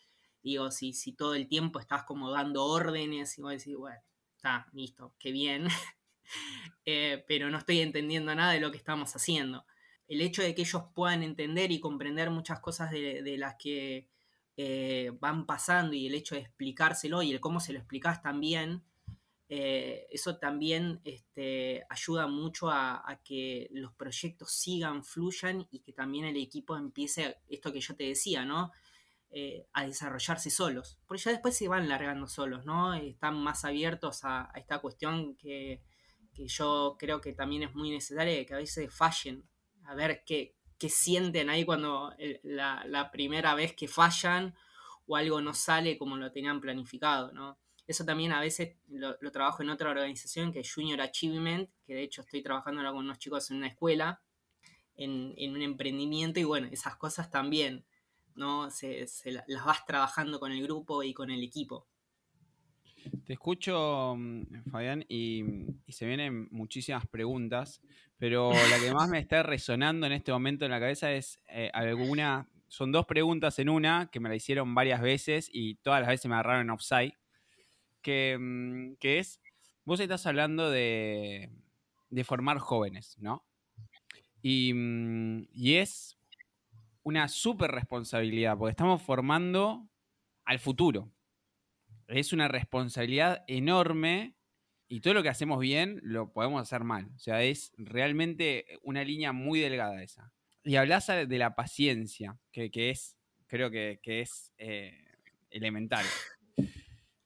[0.43, 4.01] Digo, si, si todo el tiempo estás como dando órdenes y vos decís, bueno,
[4.37, 5.67] está, listo, qué bien,
[6.87, 9.67] eh, pero no estoy entendiendo nada de lo que estamos haciendo.
[10.07, 14.09] El hecho de que ellos puedan entender y comprender muchas cosas de, las que
[14.61, 18.83] eh, van pasando y el hecho de explicárselo y el cómo se lo explicás también,
[19.49, 26.25] eh, eso también este, ayuda mucho a, que los proyectos sigan, fluyan y que también
[26.25, 28.73] el equipo empiece, esto que yo te decía, ¿no?
[29.31, 30.99] Eh, a desarrollarse solos.
[31.07, 32.95] Porque ya después se van largando solos, ¿no?
[32.95, 35.85] Están más abiertos a, esta cuestión que,
[36.35, 39.49] yo creo que también es muy necesaria, que a veces fallen,
[39.85, 40.58] a ver qué,
[40.89, 44.55] sienten ahí cuando la, la primera vez que fallan
[45.07, 47.59] o algo no sale como lo tenían planificado, ¿no?
[47.89, 52.03] Eso también a veces lo, trabajo en otra organización que es Junior Achievement, que de
[52.03, 54.21] hecho estoy trabajando ahora con unos chicos en una escuela,
[54.95, 57.87] en, un emprendimiento, y bueno, esas cosas también,
[58.35, 58.71] ¿no?
[58.71, 59.07] Se,
[59.47, 61.87] las vas trabajando con el grupo y con el equipo.
[63.25, 65.43] Te escucho, mm, Fabián, y,
[65.89, 67.81] se vienen muchísimas preguntas,
[68.19, 71.71] pero la que más me está resonando en este momento en la cabeza es eh,
[71.73, 72.49] alguna.
[72.69, 76.27] Son dos preguntas en una que me la hicieron varias veces y todas las veces
[76.29, 77.15] me agarraron en offside.
[78.39, 79.41] Mm, que, es,
[79.85, 81.51] vos estás hablando de,
[82.25, 83.45] formar jóvenes, ¿no?
[84.43, 86.17] Mm, y, es
[87.03, 89.89] una súper responsabilidad, porque estamos formando
[90.45, 91.11] al futuro.
[92.07, 94.38] Es una responsabilidad enorme
[94.89, 97.09] y todo lo que hacemos bien lo podemos hacer mal.
[97.15, 100.33] O sea, es realmente una línea muy delgada esa.
[100.65, 105.05] Y hablas de la paciencia, que, es, creo que, es eh,
[105.51, 106.05] elemental.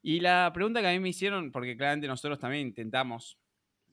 [0.02, 3.38] Y la pregunta que a mí me hicieron, porque claramente nosotros también intentamos,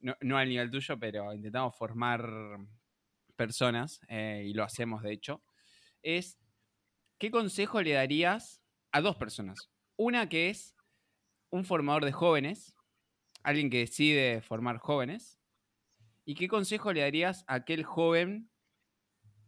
[0.01, 2.27] no, al nivel tuyo, pero intentamos formar
[3.35, 5.43] personas, eh, y lo hacemos de hecho,
[6.01, 6.39] es,
[7.19, 9.69] ¿qué consejo le darías a dos personas?
[9.95, 10.75] Una que es
[11.51, 12.73] un formador de jóvenes,
[13.43, 15.39] alguien que decide formar jóvenes,
[16.25, 18.49] ¿y qué consejo le darías a aquel joven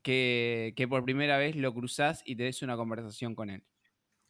[0.04, 3.64] que, que por primera vez lo cruzas y te des una conversación con él?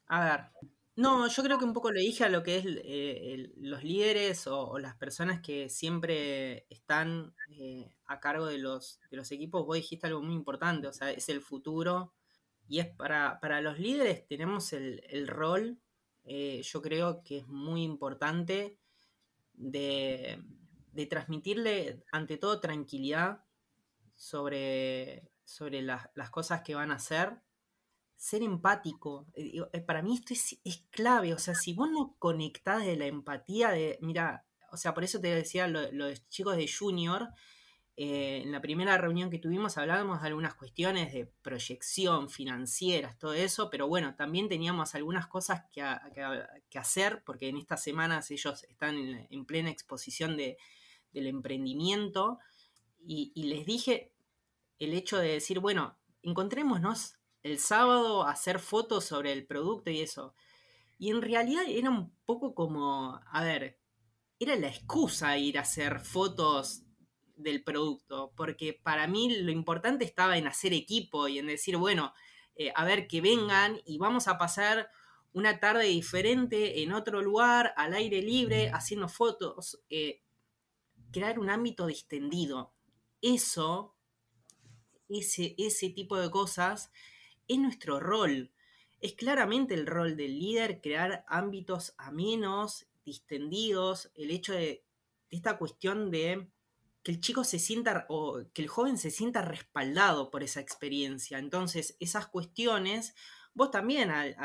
[0.08, 3.52] A ver, no, yo creo que un poco le dije a lo que es eh,
[3.58, 9.32] los líderes o, las personas que siempre están eh, a cargo de los, de los
[9.32, 9.66] equipos.
[9.66, 12.14] Vos dijiste algo muy importante, o sea, es el futuro.
[12.68, 15.80] Y es para, para los líderes tenemos el, rol,
[16.24, 18.78] eh, yo creo que es muy importante,
[19.62, 20.44] de,
[21.10, 23.44] transmitirle ante todo tranquilidad
[24.16, 27.42] sobre, sobre las, las cosas que van a hacer
[28.22, 29.26] ser empático.
[29.34, 31.34] Eh, eh, para mí esto es, clave.
[31.34, 33.98] O sea, si vos no conectás de la empatía de.
[34.02, 37.30] Mira, o sea, por eso te decía lo, de los chicos de Junior.
[38.04, 43.36] Eh, en la primera reunión que tuvimos hablábamos de algunas cuestiones de proyección financieras, todo
[43.36, 45.84] eso, pero bueno, también teníamos algunas cosas que,
[46.80, 48.98] hacer, porque en estas semanas ellos están
[49.30, 50.58] en, plena exposición de,
[51.14, 52.40] del emprendimiento,
[53.06, 54.12] y, y les dije
[54.80, 60.34] el hecho de decir, bueno, encontrémonos el sábado hacer fotos sobre el producto y eso.
[60.98, 63.80] Y en realidad era un poco como, a ver,
[64.40, 66.82] era la excusa ir a hacer fotos
[67.42, 72.14] del producto, porque para mí lo importante estaba en hacer equipo y en decir, bueno,
[72.56, 74.90] eh, a ver que vengan y vamos a pasar
[75.34, 80.22] una tarde diferente en otro lugar, al aire libre, haciendo fotos, eh,
[81.12, 82.74] crear un ámbito distendido.
[83.22, 83.96] Eso,
[85.10, 86.92] ese, ese tipo de cosas,
[87.48, 88.52] es nuestro rol.
[89.00, 94.86] Es claramente el rol del líder crear ámbitos amenos, distendidos, el hecho de,
[95.32, 96.48] esta cuestión de
[97.04, 101.40] que el chico se sienta o que el joven se sienta respaldado por esa experiencia.
[101.40, 103.16] Entonces, esas cuestiones,
[103.54, 104.36] vos también al,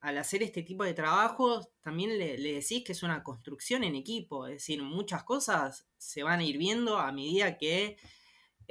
[0.00, 3.94] al, hacer este tipo de trabajo, también le, le, decís que es una construcción en
[3.94, 7.96] equipo, es decir, muchas cosas se van a ir viendo a medida que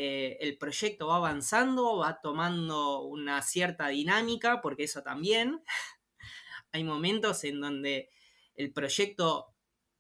[0.02, 5.62] eh, el proyecto va avanzando, va tomando una cierta dinámica, porque eso también.
[6.72, 8.10] Hay momentos en donde
[8.56, 9.54] el proyecto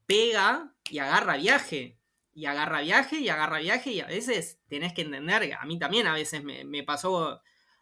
[0.06, 1.99] pega y agarra viaje,
[2.34, 6.08] y agarra viaje, y agarra viaje, y a veces tenés que entender, a mí también
[6.08, 7.42] a veces me, pasó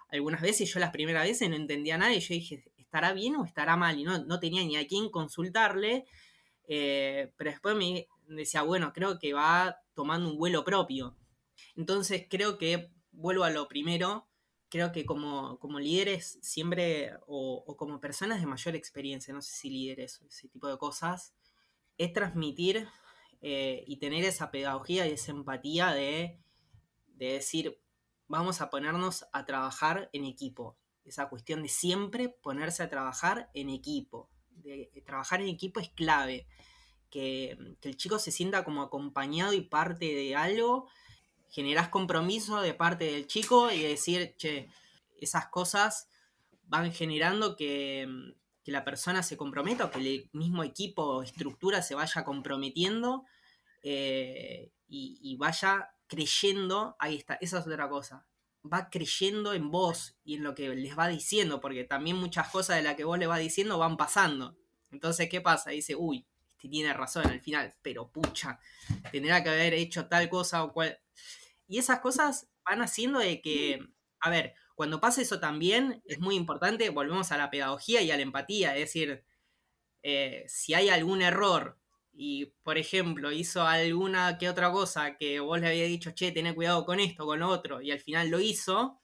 [0.10, 3.46] algunas veces, yo las primeras veces no entendía nada, y yo dije, ¿estará bien o
[3.46, 4.00] estará mal?
[4.00, 6.06] Y no, no tenía ni a quién consultarle,
[6.68, 11.18] eh, pero después me decía, bueno, creo que va tomando un vuelo propio.
[11.76, 14.28] Entonces creo que, vuelvo a lo primero,
[14.70, 20.22] creo que como, líderes siempre, o, como personas de mayor experiencia, no sé si líderes
[20.22, 21.34] o ese tipo de cosas,
[21.98, 22.88] es transmitir
[23.42, 26.40] eh, y tener esa pedagogía y esa empatía de,
[27.16, 27.80] decir,
[28.28, 30.78] vamos a ponernos a trabajar en equipo.
[31.06, 34.30] esa cuestión de siempre ponerse a trabajar en equipo.
[34.50, 36.48] De, trabajar en equipo es clave.
[37.10, 40.90] Que, que, el chico se sienta como acompañado y parte de algo.
[41.50, 44.70] Generás compromiso de parte del chico y decir, che,
[45.20, 46.10] esas cosas
[46.66, 48.36] van generando que,
[48.68, 53.24] que la persona se comprometa o que el mismo equipo o estructura se vaya comprometiendo
[53.82, 58.28] eh, y, vaya creyendo, ahí está, esa es otra cosa,
[58.66, 62.76] va creyendo en vos y en lo que les va diciendo, porque también muchas cosas
[62.76, 64.58] de las que vos le vas diciendo van pasando.
[64.92, 65.70] Entonces, ¿qué pasa?
[65.70, 68.60] Dice, uy, este tiene razón al final, pero pucha,
[69.14, 71.00] tendrá que haber hecho tal cosa o cual.
[71.70, 73.80] Y esas cosas van haciendo de que,
[74.20, 78.16] a ver, cuando pasa eso también, es muy importante, volvemos a la pedagogía y a
[78.16, 79.24] la empatía, es decir,
[80.04, 81.80] eh, si hay algún error
[82.14, 86.54] y, por ejemplo, hizo alguna que otra cosa que vos le había dicho, che, ten
[86.54, 89.02] cuidado con esto, con lo otro, y al final lo hizo,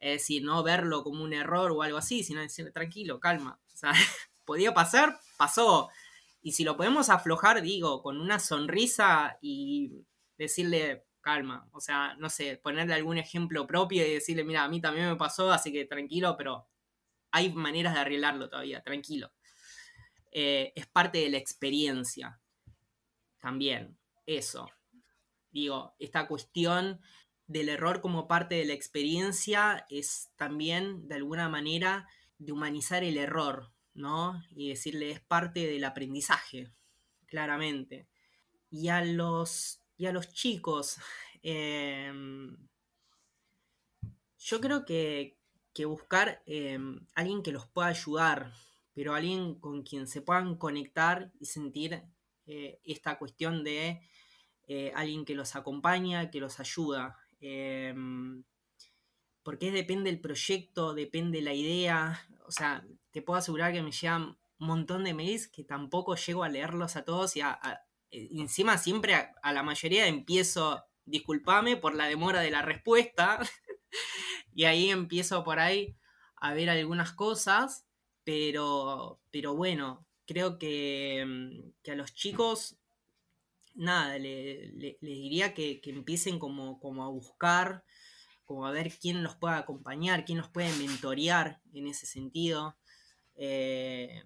[0.00, 3.60] es decir, no verlo como un error o algo así, sino decirle, tranquilo, calma.
[3.74, 3.92] O sea,
[4.46, 5.90] podía pasar, pasó.
[6.40, 10.06] Y si lo podemos aflojar, digo, con una sonrisa y
[10.38, 11.68] decirle, calma.
[11.72, 15.16] O sea, no sé, ponerle algún ejemplo propio y decirle, mira, a mí también me
[15.16, 16.66] pasó, así que tranquilo, pero
[17.30, 19.30] hay maneras de arreglarlo todavía, tranquilo.
[20.32, 22.40] Eh, es parte de la experiencia.
[23.40, 24.70] También, eso.
[25.50, 27.02] Digo, esta cuestión
[27.46, 32.08] del error como parte de la experiencia es también, de alguna manera,
[32.38, 34.42] de humanizar el error, ¿no?
[34.56, 36.72] Y decirle, es parte del aprendizaje,
[37.26, 38.08] claramente.
[38.70, 40.96] Y a los, y a los chicos,
[41.42, 42.56] em,
[44.38, 45.36] yo creo que,
[45.86, 48.52] buscar em, alguien que los pueda ayudar,
[48.94, 52.02] pero alguien con quien se puedan conectar y sentir
[52.46, 54.00] eh, esta cuestión de
[54.66, 57.16] eh, alguien que los acompaña, que los ayuda.
[57.40, 58.42] Em,
[59.44, 62.26] porque depende del proyecto, depende la idea.
[62.46, 66.42] O sea, te puedo asegurar que me llegan un montón de mails que tampoco llego
[66.42, 67.40] a leerlos a todos y,
[68.10, 73.38] encima siempre a, la mayoría empiezo, disculpame por la demora de la respuesta.
[74.54, 75.96] y ahí empiezo por ahí
[76.36, 77.88] a ver algunas cosas
[78.28, 82.76] pero, pero bueno, creo que, mm, a los chicos,
[83.74, 87.84] nada, les diría que, empiecen como, como, a buscar,
[88.44, 92.76] como a ver quién los puede acompañar, quién los puede mentorear en ese sentido.
[93.34, 94.22] Eh,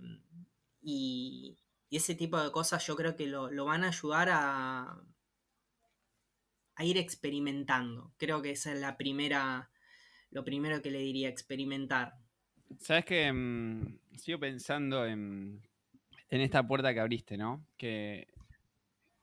[0.82, 1.56] y,
[1.97, 5.03] ese tipo de cosas yo creo que lo, lo van a ayudar a,
[6.74, 8.12] a ir experimentando.
[8.16, 9.70] Creo que esa es la primera,
[10.30, 12.14] lo primero que le diría, experimentar.
[12.80, 15.62] Sabes que mm, sigo pensando en,
[16.28, 17.66] esta puerta que abriste, ¿no?
[17.76, 18.28] Que,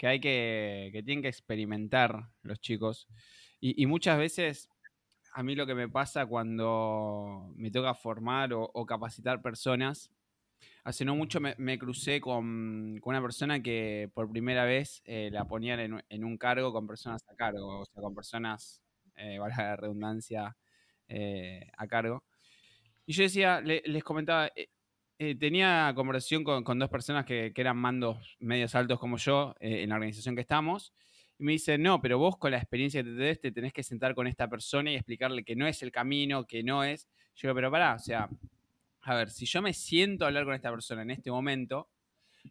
[0.02, 3.08] hay que, que tienen que experimentar los chicos.
[3.62, 4.70] Y, muchas veces
[5.34, 10.12] a mí lo que me pasa cuando me toca formar o, capacitar personas,
[10.90, 16.04] hace no mucho me, crucé con, una persona que por primera vez eh, la ponían
[16.08, 18.82] en, un cargo con personas a cargo, o sea, con personas,
[19.16, 20.58] eh, valga la redundancia,
[21.08, 22.24] eh, a cargo.
[23.06, 24.68] Y yo decía, les comentaba, eh,
[25.18, 29.90] eh, tenía conversación con, dos personas que, eran mandos medios altos como yo eh, en
[29.90, 30.94] la organización que estamos.
[31.40, 33.84] Y me dicen, no, pero vos con la experiencia que te des, te tenés que
[33.84, 37.08] sentar con esta persona y explicarle que no es el camino, que no es.
[37.36, 38.30] Yo digo, pero pará, o sea,
[39.02, 41.90] a ver, si yo me siento a hablar con esta persona en este momento,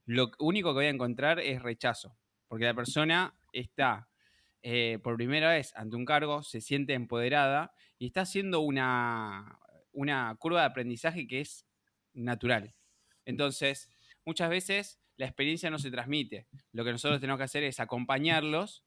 [0.06, 2.16] lo único que voy a encontrar es rechazo.
[2.48, 4.08] Porque la persona está
[5.02, 9.58] por primera vez ante un cargo, se siente empoderada y está haciendo una,
[9.92, 11.66] una curva de aprendizaje que es
[12.12, 12.74] natural.
[13.24, 13.90] Entonces,
[14.24, 16.48] muchas veces la experiencia no se transmite.
[16.72, 18.84] Lo que nosotros tenemos que hacer es acompañarlos,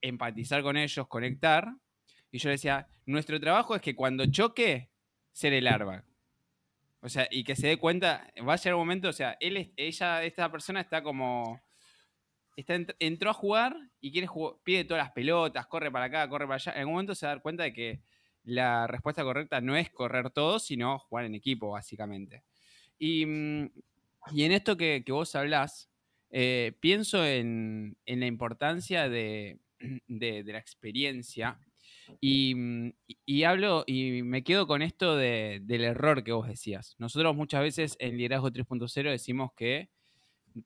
[0.00, 1.74] empatizar con ellos, conectar.
[2.30, 4.90] Y yo decía, nuestro trabajo es que cuando choque,
[5.32, 6.04] ser el airbag.
[7.04, 9.74] O sea, y que se dé cuenta, va a llegar un momento, o sea, él,
[9.76, 11.60] ella, esta persona está como,
[12.56, 14.26] está, entró a jugar y quiere
[14.62, 16.72] pide todas las pelotas, corre para acá, corre para allá.
[16.72, 18.00] En algún momento se va a dar cuenta de que
[18.42, 22.42] la respuesta correcta no es correr todo, sino jugar en equipo, básicamente.
[22.98, 23.70] Y, mm,
[24.38, 25.90] en esto que, vos hablás,
[26.30, 29.58] eh, pienso en, la importancia de,
[30.08, 31.58] la experiencia
[32.20, 32.90] mm,
[33.26, 36.94] y, hablo y me quedo con esto del error que vos decías.
[36.98, 39.90] Nosotros muchas veces en Liderazgo 3.0 decimos que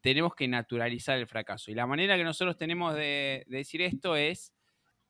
[0.01, 1.70] tenemos que naturalizar el fracaso.
[1.70, 4.53] Y la manera que nosotros tenemos de decir esto es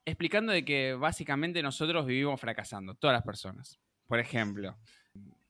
[0.05, 3.79] explicando de que básicamente nosotros vivimos fracasando, todas las personas.
[4.07, 4.77] Por ejemplo,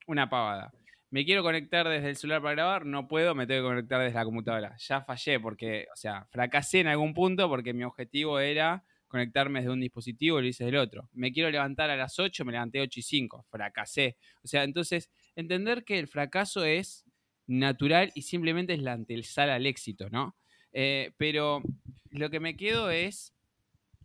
[0.06, 0.72] una pavada.
[1.10, 4.14] Me quiero conectar desde el celular para grabar, no puedo, me tengo que conectar desde
[4.14, 4.76] la computadora.
[4.78, 9.72] Ya fallé porque, o sea, fracasé en algún punto porque mi objetivo era conectarme desde
[9.72, 11.08] un dispositivo, lo hice del otro.
[11.12, 14.16] Me quiero levantar a las 8, me levanté 8 y 5, fracasé.
[14.42, 17.04] O sea, entonces, entender que el fracaso es
[17.46, 20.36] natural y simplemente es la antesala al éxito, ¿no?
[20.72, 21.62] Eh, pero
[22.10, 23.34] lo que me quedo es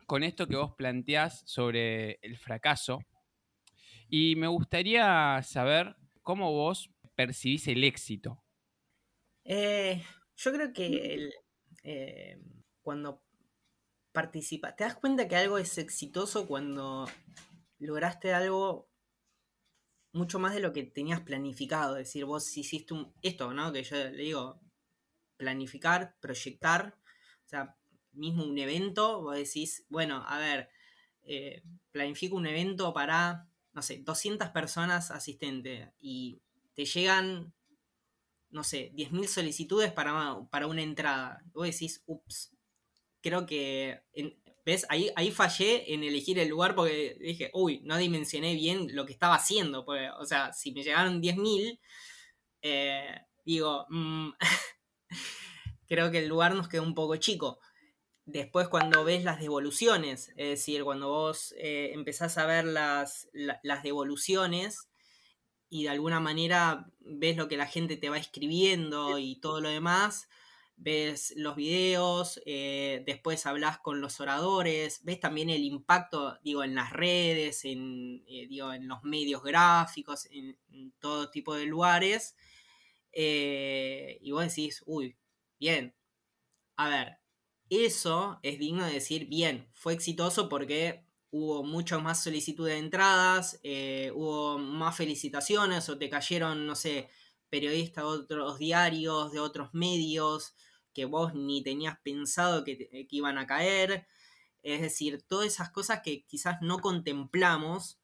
[0.08, 3.00] con esto que vos planteás sobre el fracaso.
[4.10, 8.44] Y me gustaría saber cómo vos percibís el éxito.
[9.44, 10.02] Eh,
[10.36, 11.30] yo creo que
[11.84, 12.38] eh,
[12.82, 13.24] cuando
[14.14, 17.06] participas, te das cuenta que algo es exitoso cuando
[17.80, 18.90] lograste algo
[20.14, 21.98] mucho más de lo que tenías planificado.
[21.98, 23.74] Es decir, vos hiciste esto, ¿no?
[23.74, 24.62] Que yo le digo,
[25.36, 26.96] planificar, proyectar.
[27.46, 27.76] O sea,
[28.14, 30.70] mismo un evento, vos decís, bueno, a ver,
[31.24, 36.42] eh, planifico un evento para, no sé, 200 personas asistentes y
[36.76, 37.54] te llegan,
[38.52, 41.44] no sé, 10.000 solicitudes para, para una entrada.
[41.54, 42.53] Vos decís, ups,
[43.24, 44.02] creo que,
[44.66, 44.86] ¿ves?
[44.90, 49.14] Ahí, ahí fallé en elegir el lugar porque dije, uy, no dimensioné bien lo que
[49.14, 49.86] estaba haciendo.
[50.20, 51.80] o sea, si me llegaron 10.000,
[52.62, 54.32] eh, digo, mm,
[55.88, 57.60] creo que el lugar nos quedó un poco chico.
[58.26, 63.84] Después cuando ves las devoluciones, es decir, cuando vos eh, empezás a ver las, las
[63.84, 64.88] devoluciones
[65.70, 69.70] y de alguna manera ves lo que la gente te va escribiendo y todo lo
[69.70, 70.30] demás,
[70.76, 76.76] ves los videos, eh, después hablas con los oradores, ves también el impacto, digo, en
[76.76, 80.58] las redes, en, eh, digo, en los medios gráficos, en,
[81.00, 82.36] todo tipo de lugares,
[83.14, 85.16] y vos decís, uy,
[85.60, 85.96] bien,
[86.78, 87.18] a ver,
[87.70, 93.60] eso es digno de decir, bien, fue exitoso porque hubo mucho más solicitud de entradas,
[93.64, 97.10] eh, hubo más felicitaciones o te cayeron, no sé,
[97.54, 100.56] periodistas de otros diarios, de otros medios
[100.92, 104.08] que vos ni tenías pensado que, iban a caer.
[104.64, 108.00] Es decir, todas esas cosas que quizás no contemplamos,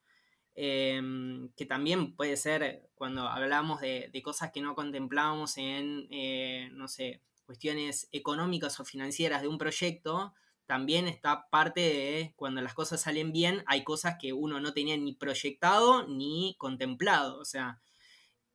[0.53, 6.87] em, que también puede ser cuando hablamos de, cosas que no contemplamos en, eh, no
[6.87, 10.35] sé, cuestiones económicas o financieras de un proyecto,
[10.67, 14.95] también está parte de cuando las cosas salen bien, hay cosas que uno no tenía
[14.95, 17.81] ni proyectado ni contemplado, o sea,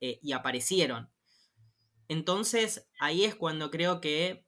[0.01, 1.09] eh, y aparecieron.
[2.07, 4.45] Entonces, ahí es cuando creo que,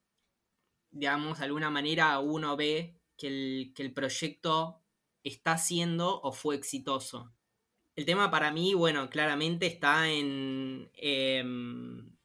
[0.92, 4.84] digamos, de alguna manera uno ve que el, que el proyecto
[5.24, 7.34] está siendo o fue exitoso.
[7.96, 12.16] El tema para mí, bueno, claramente está en, em,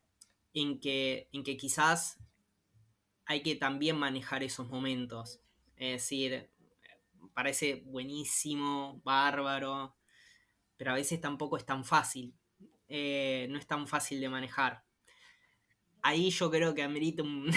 [0.53, 2.19] en que, en que quizás
[3.25, 5.41] hay que también manejar esos momentos.
[5.77, 6.51] Es decir,
[7.33, 9.97] parece buenísimo, bárbaro,
[10.77, 12.35] pero a veces tampoco es tan fácil.
[12.95, 14.85] Eh, no es tan fácil de manejar.
[16.03, 17.57] Ahí yo creo que amerita una,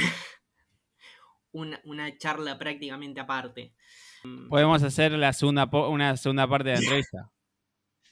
[1.83, 3.75] una, charla prácticamente aparte.
[4.47, 7.31] Podemos hacer la segunda, una segunda parte de la entrevista.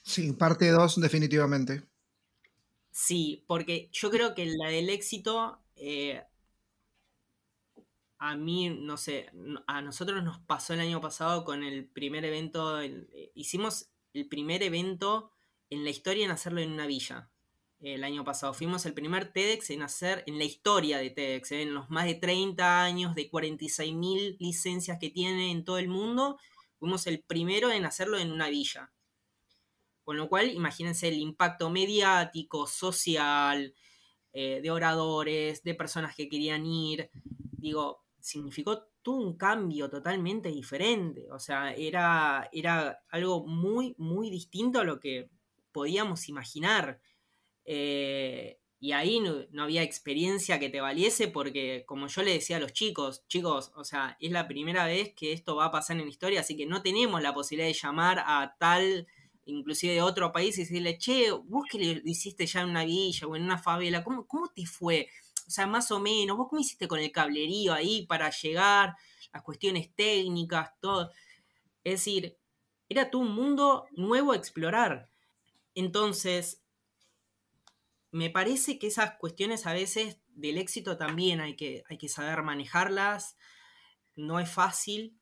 [0.02, 1.88] Sí, parte 2 definitivamente.
[2.90, 6.22] Sí, porque yo creo que la del éxito, eh,
[8.18, 9.30] a mí, no sé,
[9.66, 14.62] a nosotros nos pasó el año pasado con el primer evento, eh, hicimos el primer
[14.62, 15.33] evento
[15.74, 17.30] en la historia en hacerlo en una villa.
[17.80, 21.62] El año pasado fuimos el primer TEDx en hacer, en la historia de TEDx, eh,
[21.62, 26.38] en los más de 30 años, de 46.000 licencias que tiene en todo el mundo,
[26.78, 28.90] fuimos el primero en hacerlo en una villa.
[30.02, 33.74] Con lo cual, imagínense el impacto mediático, social,
[34.32, 37.10] eh, de oradores, de personas que querían ir.
[37.58, 41.30] Digo, significó todo un cambio totalmente diferente.
[41.30, 45.30] O sea, era, era algo muy, muy distinto a lo que
[45.74, 47.00] podíamos imaginar.
[47.66, 52.60] Eh, y ahí no, había experiencia que te valiese porque, como yo le decía a
[52.60, 56.04] los chicos, chicos, o sea, es la primera vez que esto va a pasar en
[56.04, 59.06] la historia, así que no tenemos la posibilidad de llamar a tal
[59.46, 63.26] inclusive de otro país, y decirle, che, vos que lo hiciste ya en una villa
[63.26, 65.08] o en una favela, ¿cómo, ¿cómo te fue?
[65.46, 68.94] O sea, más o menos, vos cómo hiciste con el cablerío ahí para llegar,
[69.32, 71.10] las cuestiones técnicas, todo.
[71.84, 72.38] Es decir,
[72.88, 75.10] era todo un mundo nuevo a explorar.
[75.74, 76.62] Entonces,
[78.10, 82.42] me parece que esas cuestiones a veces del éxito también hay que, hay que saber
[82.42, 83.36] manejarlas.
[84.16, 85.18] No es fácil,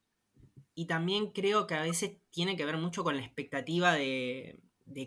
[0.74, 4.60] y también creo que a veces tiene que ver mucho con la expectativa de,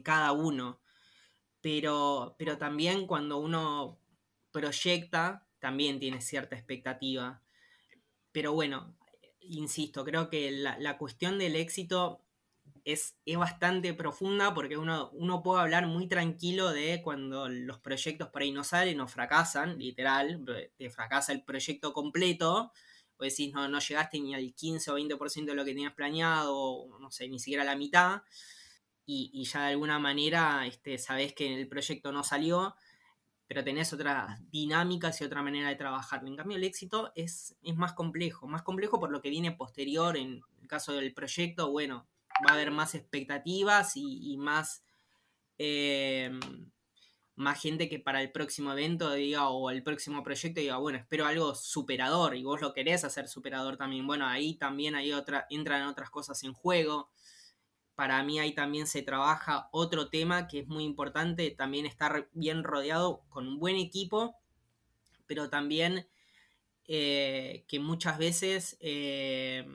[0.04, 0.82] cada uno.
[1.62, 4.00] Pero, pero también cuando uno
[4.52, 7.42] proyecta, también tiene cierta expectativa.
[8.32, 8.96] Pero bueno,
[9.40, 12.25] insisto, creo que la, cuestión del éxito
[12.86, 18.30] es, es, bastante profunda porque uno, uno puede hablar muy tranquilo de cuando los proyectos
[18.30, 20.46] por ahí no salen o fracasan, literal,
[20.78, 22.72] te fracasa el proyecto completo
[23.18, 26.56] o decís, no, no llegaste ni al 15 o 20% de lo que tenías planeado,
[26.58, 28.22] o no sé, ni siquiera a la mitad,
[29.06, 32.76] y, ya de alguna manera este, sabés que el proyecto no salió,
[33.48, 36.24] pero tenés otras dinámicas y otra manera de trabajar.
[36.26, 40.18] En cambio, el éxito es, es más complejo, más complejo por lo que viene posterior
[40.18, 42.08] en el caso del proyecto, bueno,
[42.46, 44.84] va a haber más expectativas y, más,
[45.58, 46.32] eh,
[47.36, 51.26] más gente que para el próximo evento diga o el próximo proyecto diga, bueno, espero
[51.26, 54.08] algo superador y vos lo querés hacer superador también.
[54.08, 57.10] Bueno, ahí también hay otra, entran otras cosas en juego
[57.96, 62.64] para mí ahí también se trabaja otro tema que es muy importante, también estar bien
[62.64, 64.36] rodeado con un buen equipo,
[65.26, 66.08] pero también
[66.88, 69.66] eh, que muchas veces eh,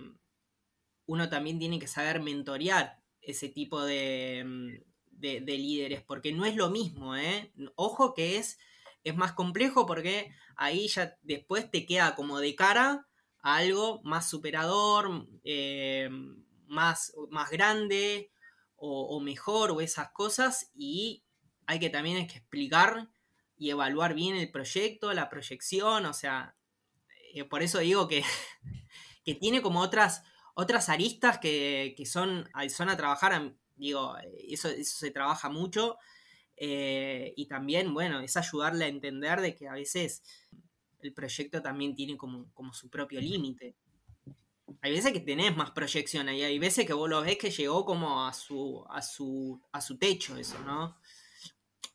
[1.10, 4.80] uno también tiene que saber mentorear ese tipo de,
[5.10, 7.52] de, líderes, porque no es lo mismo, ¿eh?
[7.74, 8.60] Ojo que es,
[9.02, 13.08] es más complejo porque ahí ya después te queda como de cara
[13.42, 15.26] a algo más superador,
[16.68, 18.30] más, más grande
[18.76, 21.24] o, mejor o esas cosas y
[21.66, 23.08] hay que también que explicar
[23.58, 26.54] y evaluar bien el proyecto, la proyección, o sea,
[27.34, 28.22] eh, por eso digo que,
[29.24, 30.22] que, tiene como otras,
[30.54, 34.16] otras aristas que, son, son a trabajar, digo,
[34.48, 35.96] eso, eso se trabaja mucho
[36.56, 40.22] eh, y también, bueno, es ayudarle a entender de que a veces
[41.00, 43.76] el proyecto también tiene como, como su propio límite
[44.82, 47.84] hay veces que tenés más proyección y hay veces que vos lo ves que llegó
[47.84, 50.96] como a su, a su, a su techo eso, ¿no?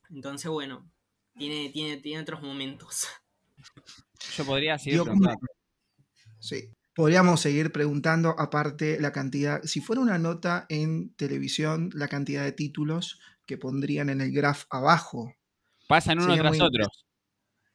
[0.09, 0.89] Entonces, bueno,
[1.37, 3.07] tiene, tiene, tiene otros momentos.
[4.35, 5.01] Yo podría seguir.
[6.39, 6.69] Sí.
[6.95, 12.53] Podríamos seguir preguntando, aparte, la cantidad, si fuera una nota en televisión, la cantidad de
[12.53, 15.35] títulos que pondrían en el graph abajo.
[15.89, 17.05] Pasan uno tras otros.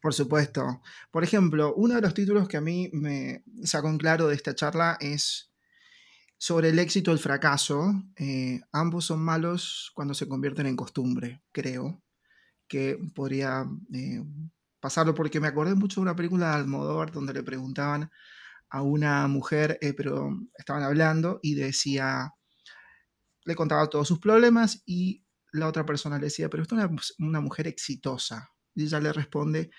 [0.00, 0.80] Por supuesto.
[1.10, 4.54] Por ejemplo, uno de los títulos que a mí me sacó en claro de esta
[4.54, 5.52] charla es
[6.38, 7.92] sobre el éxito y el fracaso.
[8.16, 12.02] Eh, ambos son malos cuando se convierten en costumbre, creo.
[12.66, 14.24] Que podría eh,
[14.80, 18.10] pasarlo porque me acordé mucho de una película de Almodóvar donde le preguntaban
[18.70, 22.32] a una mujer, eh, pero estaban hablando y decía,
[23.44, 27.40] le contaba todos sus problemas y la otra persona le decía, pero esto es una
[27.40, 28.50] mujer exitosa.
[28.74, 29.70] Y ella le responde,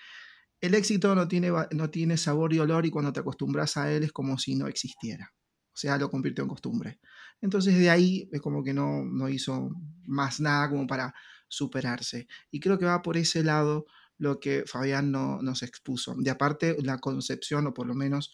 [0.60, 4.04] el éxito no tiene, no tiene sabor y olor y cuando te acostumbras a él
[4.04, 5.32] es como si no existiera.
[5.74, 7.00] O sea, lo convirtió en costumbre.
[7.40, 9.70] Entonces de ahí es como que no, no hizo
[10.04, 11.14] más nada como para
[11.48, 12.28] superarse.
[12.50, 13.86] Y creo que va por ese lado
[14.18, 16.14] lo que Fabián no, nos expuso.
[16.18, 18.32] De aparte, la concepción, o por lo menos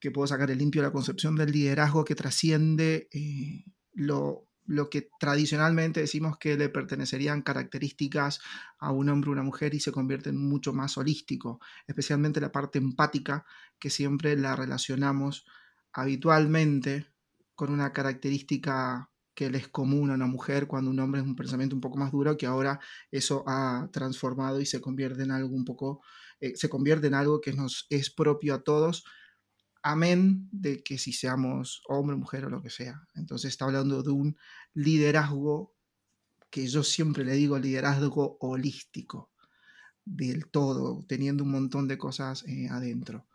[0.00, 5.10] que puedo sacar el limpio, la concepción del liderazgo que trasciende eh, lo lo que
[5.18, 8.38] tradicionalmente decimos que le pertenecerían características
[8.78, 12.52] a un hombre o una mujer y se convierte en mucho más holístico, especialmente la
[12.52, 13.44] parte empática
[13.80, 15.44] que siempre la relacionamos
[15.92, 17.08] habitualmente
[17.56, 21.34] con una característica que le es común a una mujer cuando un hombre es un
[21.34, 22.78] pensamiento un poco más duro, que ahora
[23.10, 26.00] eso ha transformado y se convierte en algo un poco,
[26.38, 29.04] eh, se convierte en algo que nos es propio a todos,
[29.82, 33.06] amén de que si seamos hombre, mujer o lo que sea.
[33.14, 34.36] Entonces está hablando de un
[34.74, 35.74] liderazgo
[36.50, 39.30] que yo siempre le digo liderazgo holístico,
[40.04, 43.26] del todo, teniendo un montón de cosas eh, adentro.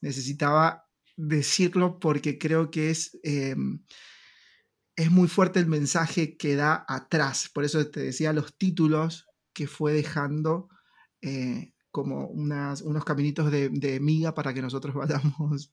[0.00, 0.86] Necesitaba
[1.16, 3.84] decirlo porque creo que es, em,
[4.96, 7.50] es muy fuerte el mensaje que da atrás.
[7.52, 10.68] Por eso te decía los títulos que fue dejando
[11.20, 15.72] eh, como unas, unos caminitos de, de, miga para que nosotros vayamos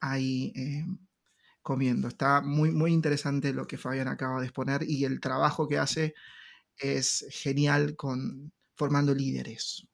[0.00, 0.84] ahí eh,
[1.62, 2.08] comiendo.
[2.08, 6.14] Está muy, muy interesante lo que Fabián acaba de exponer y el trabajo que hace
[6.76, 9.86] es genial con formando líderes.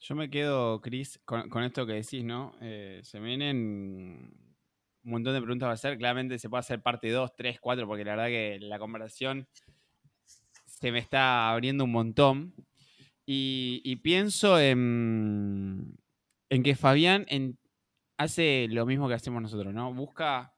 [0.00, 2.54] Yo me quedo, Cris, con, esto que decís, ¿no?
[2.60, 3.56] Eh, se vienen
[5.04, 5.96] un montón de preguntas a hacer.
[5.96, 9.48] Claramente se puede hacer parte 2, 3, 4, porque la verdad que la conversación
[10.66, 12.54] se me está abriendo un montón.
[13.24, 15.96] Y, pienso en,
[16.50, 17.56] en, que Fabián en,
[18.16, 19.92] hace lo mismo que hacemos nosotros, ¿no?
[19.92, 20.54] Busca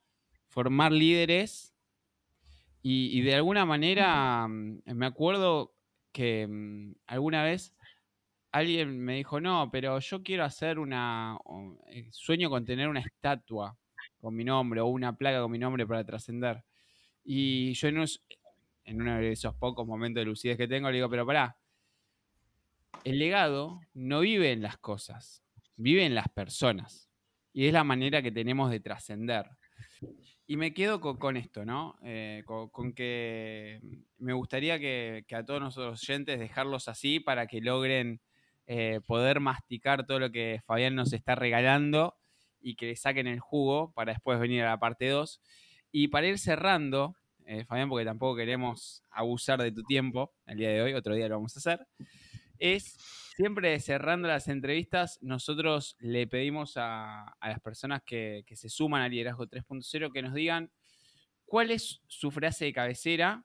[0.48, 1.74] formar líderes
[2.82, 5.74] y, de alguna manera mm, me acuerdo
[6.12, 7.74] que mm, alguna vez
[8.52, 11.38] alguien me dijo, no, pero yo quiero hacer una,
[11.88, 13.76] eh, sueño con tener una estatua
[14.20, 16.62] con mi nombre o una placa con mi nombre para trascender.
[17.24, 18.04] Y yo en,
[18.84, 21.56] en uno de esos pocos momentos de lucidez que tengo le digo, pero pará,
[23.02, 25.42] el legado no vive en las cosas,
[25.76, 27.10] vive en las personas.
[27.54, 29.46] Y es la manera que tenemos de trascender.
[30.46, 31.96] Y me quedo con, esto, ¿no?
[32.02, 33.80] Eh, con, que
[34.18, 38.20] me gustaría que, a todos nuestros oyentes dejarlos así para que logren
[38.66, 42.16] eh, poder masticar todo lo que Fabián nos está regalando
[42.60, 45.40] y que le saquen el jugo para después venir a la parte 2.
[45.92, 47.14] Y para ir cerrando,
[47.46, 51.28] eh, Fabián, porque tampoco queremos abusar de tu tiempo el día de hoy, otro día
[51.28, 51.86] lo vamos a hacer,
[52.58, 52.96] es
[53.36, 59.46] siempre cerrando las entrevistas, nosotros le pedimos a, las personas que, se suman al liderazgo
[59.46, 60.70] 3.0 que nos digan
[61.44, 63.44] cuál es su frase de cabecera,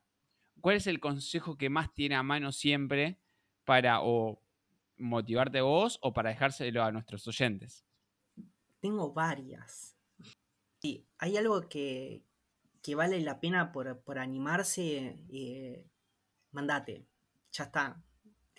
[0.62, 3.20] cuál es el consejo que más tiene a mano siempre
[3.66, 4.41] para o
[4.97, 7.86] motivarte vos o para dejárselo a nuestros oyentes.
[8.80, 9.95] Tengo varias.
[10.82, 12.24] Sí, hay algo que,
[12.95, 15.89] vale la pena por, animarse, eh,
[16.51, 17.07] mandate,
[17.51, 18.03] ya está.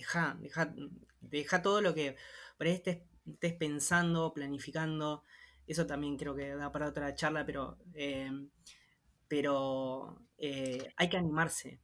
[0.01, 0.75] Deja, deja,
[1.21, 2.17] deja todo lo que
[2.57, 3.03] por ahí estés,
[3.59, 5.25] pensando, planificando.
[5.67, 8.31] Eso también creo que da para otra charla, pero, eh,
[9.29, 11.81] pero eh, hay que animarse.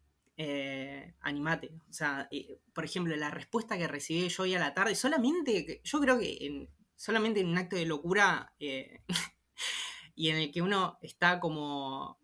[1.20, 1.74] animate.
[1.90, 2.28] O sea,
[2.72, 6.38] por ejemplo, la respuesta que recibí yo hoy a la tarde, solamente, yo creo que
[6.46, 12.18] en, solamente en un acto de locura y en el que uno está como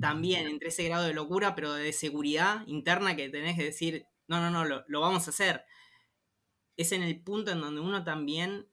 [0.00, 4.40] también entre ese grado de locura, pero de seguridad interna que tenés que decir, no,
[4.40, 5.64] no, no, lo, vamos a hacer.
[6.76, 8.68] Es en el punto en donde uno también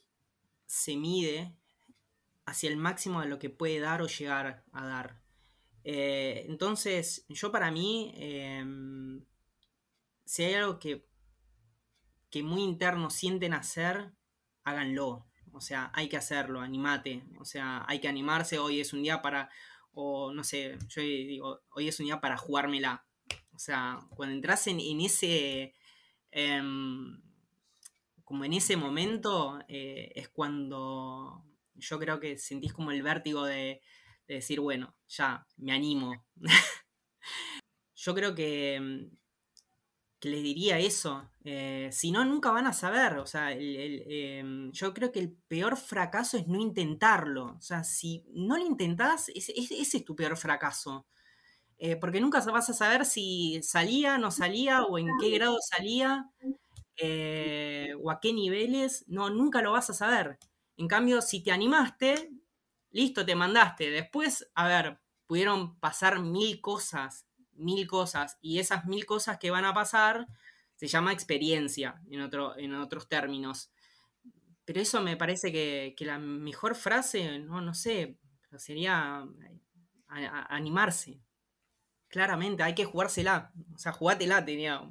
[0.65, 1.55] se mide
[2.45, 5.21] hacia el máximo de lo que puede dar o llegar a dar.
[5.83, 9.25] Eh, entonces, yo para mí, em,
[10.25, 11.07] si hay algo que,
[12.29, 14.13] que muy interno sienten hacer,
[14.63, 15.27] háganlo.
[15.53, 17.23] O sea, hay que hacerlo, animate.
[17.39, 18.57] O sea, hay que animarse.
[18.57, 19.49] Hoy es un día para,
[19.93, 23.05] o no sé, yo digo, hoy es un día para jugármela.
[23.62, 25.76] O sea, cuando entras en, ese,
[26.32, 27.22] em,
[28.24, 31.45] como en ese momento, eh, es cuando
[31.76, 33.82] yo creo que sentís como el vértigo de,
[34.28, 36.26] de decir, bueno, ya, me animo.
[37.95, 39.12] yo creo que em,
[40.20, 41.30] que les diría eso.
[41.43, 43.18] Eh, si no, nunca van a saber.
[43.18, 47.55] O sea, em, yo creo que el peor fracaso es no intentarlo.
[47.57, 51.07] O sea, si no lo intentás, ese, es tu peor fracaso.
[51.84, 56.29] Eh, porque nunca vas a saber si salía, no salía, o en qué grado salía,
[56.97, 59.03] eh, o a qué niveles.
[59.07, 60.38] No, nunca lo vas a saber.
[60.77, 62.32] En cambio, si te animaste,
[62.91, 63.89] listo, te mandaste.
[63.89, 67.25] Después, a ver, pudieron pasar mil cosas
[67.61, 70.27] mil cosas y esas mil cosas que van a pasar
[70.75, 73.71] se llama experiencia en, otro, en otros términos.
[74.65, 78.17] Pero eso me parece que, la mejor frase, no, no sé,
[78.57, 79.27] sería
[80.07, 81.19] animarse.
[82.12, 83.51] Claramente, hay que jugársela.
[83.74, 84.82] O sea, jugátela, tenía.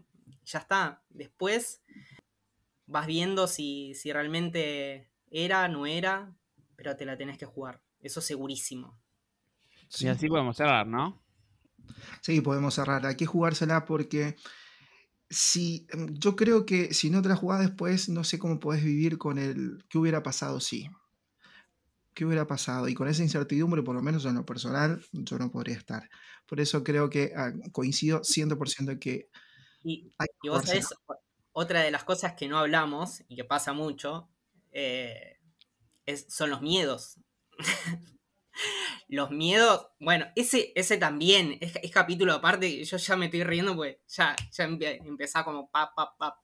[0.45, 1.03] Ya está.
[1.11, 1.83] Después
[2.87, 6.35] vas viendo si, si realmente era, no era,
[6.77, 7.83] pero te la tenés que jugar.
[8.01, 8.99] Eso segurísimo.
[9.99, 11.23] Y así podemos cerrar, ¿no?
[12.23, 13.05] Sí, podemos cerrar.
[13.07, 14.37] Hay que jugársela porque
[15.29, 19.19] si yo creo que si no te la jugás después, no sé cómo podés vivir
[19.19, 20.89] con el qué hubiera pasado si.
[22.21, 22.87] ¿Qué hubiera pasado?
[22.87, 26.07] Y con esa incertidumbre, por lo menos en lo personal, yo no podría estar.
[26.47, 29.31] Por eso creo que ah, coincido 100% que...
[29.83, 30.13] Y,
[30.43, 30.89] y vos sabés,
[31.53, 34.29] otra de las cosas que no hablamos y que pasa mucho
[34.71, 35.39] eh,
[36.05, 37.19] es, son los miedos.
[39.09, 42.85] Los miedos, bueno, ese, ese también es, capítulo aparte.
[42.85, 46.37] Yo ya me estoy riendo, pues ya, ya empezaba como pap, pap, pap,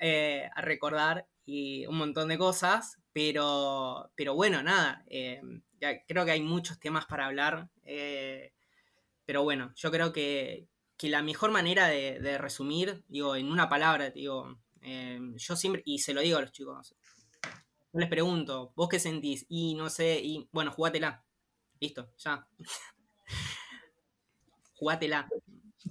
[0.00, 2.98] eh, a recordar y un montón de cosas.
[3.12, 5.40] Pero, pero bueno, nada, eh,
[6.06, 7.70] creo que hay muchos temas para hablar.
[7.84, 8.52] Eh,
[9.24, 10.68] pero bueno, yo creo que,
[11.02, 14.58] la mejor manera de, resumir, digo, en una palabra, digo,
[15.36, 16.94] yo siempre, y se lo digo a los chicos,
[17.92, 19.46] yo les pregunto, ¿vos qué sentís?
[19.48, 21.24] Y no sé, y bueno, jugátela.
[21.80, 22.46] Listo, ya.
[24.74, 25.28] Jugátela.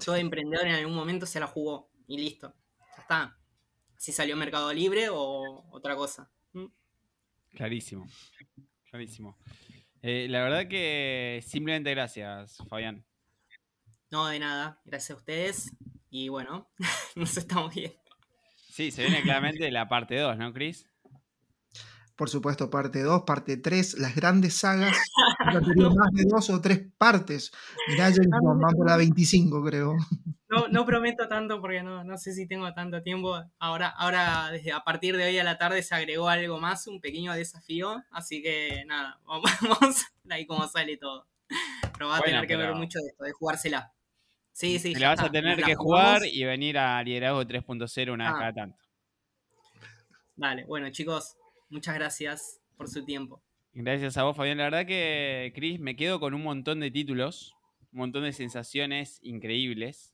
[0.06, 2.54] Todo emprendedor en algún momento se la jugó y listo.
[2.96, 3.38] Ya está.
[3.98, 6.32] Si salió Mercado Libre o otra cosa.
[6.54, 6.68] ¿Mm?
[7.56, 8.08] Clarísimo.
[8.90, 9.38] Clarísimo.
[10.02, 13.04] Eh, la verdad que simplemente gracias, Fabián.
[14.10, 14.80] No, de nada.
[14.86, 15.72] Gracias a ustedes.
[16.10, 16.70] Y bueno,
[17.16, 17.98] nos estamos viendo.
[18.56, 20.88] Sí, se viene claramente la parte 2, ¿no, Chris?
[22.18, 24.98] Por supuesto, parte 2, parte 3, las grandes sagas.
[25.96, 27.52] más de dos o tres partes.
[27.88, 29.94] Mirá, yo vamos por la 25, creo.
[30.50, 33.40] No, no prometo tanto porque no, no sé si tengo tanto tiempo.
[33.60, 37.00] Ahora, ahora, desde a partir de hoy a la tarde se agregó algo más, un
[37.00, 38.04] pequeño desafío.
[38.10, 41.28] Así que nada, vamos ahí como sale todo.
[41.94, 43.94] Pero va a tener que ver mucho de esto, de jugársela.
[44.54, 44.94] Sí, sí.
[44.94, 48.40] Te la vas a tener que jugar y venir a Liderazgo 3.0 una vez ah.
[48.40, 48.78] cada tanto.
[50.36, 51.36] Dale, bueno chicos,
[51.70, 53.44] Muchas gracias por su tiempo.
[53.74, 54.58] Gracias a vos, Fabián.
[54.58, 57.56] La verdad que, Cris, me quedo con un montón de títulos,
[57.92, 60.14] un montón de sensaciones increíbles.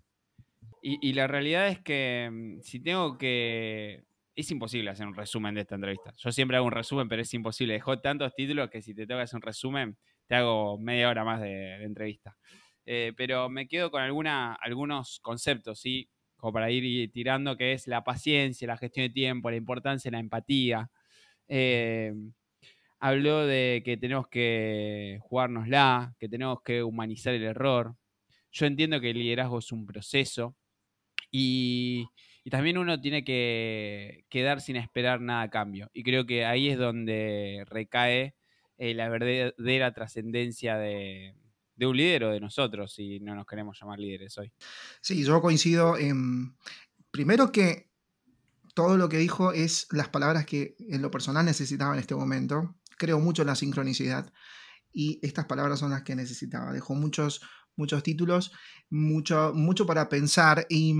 [0.82, 4.04] Y, la realidad es que mm, si tengo que
[4.36, 6.14] es imposible hacer un resumen de esta entrevista.
[6.18, 7.74] Yo siempre hago un resumen, pero es imposible.
[7.74, 9.98] Dejó tantos títulos que si te toca hacer un resumen,
[10.28, 12.36] te hago media hora más de, entrevista.
[12.86, 16.10] Eh, pero me quedo con alguna, algunos conceptos, ¿sí?
[16.36, 20.20] Como para ir tirando, que es la paciencia, la gestión de tiempo, la importancia la
[20.20, 20.90] empatía.
[21.48, 22.14] Eh,
[23.00, 27.96] habló de que tenemos que jugárnosla, que tenemos que humanizar el error.
[28.52, 30.56] Yo entiendo que el liderazgo es un proceso
[31.32, 32.08] y,
[32.50, 35.90] también uno tiene que quedar sin esperar nada a cambio.
[35.94, 38.36] Y creo que ahí es donde recae
[38.78, 41.36] eh, la verdadera trascendencia de,
[41.80, 44.52] un líder o de nosotros, si no nos queremos llamar líderes hoy.
[45.02, 46.56] Sí, yo coincido en,
[47.12, 47.93] primero que
[48.74, 52.76] todo lo que dijo es las palabras que en lo personal necesitaba en este momento.
[52.98, 54.32] Creo mucho en la sincronicidad
[54.92, 56.72] y estas palabras son las que necesitaba.
[56.74, 57.42] Dejó muchos,
[57.76, 58.52] muchos títulos,
[58.90, 60.96] mucho, mucho para pensar y,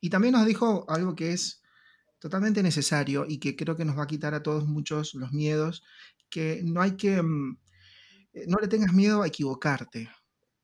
[0.00, 1.62] y también nos dijo algo que es
[2.18, 5.84] totalmente necesario y que creo que nos va a quitar a todos muchos los miedos,
[6.28, 7.58] que no hay que, mm,
[8.34, 10.10] eh, no le tengas miedo a equivocarte.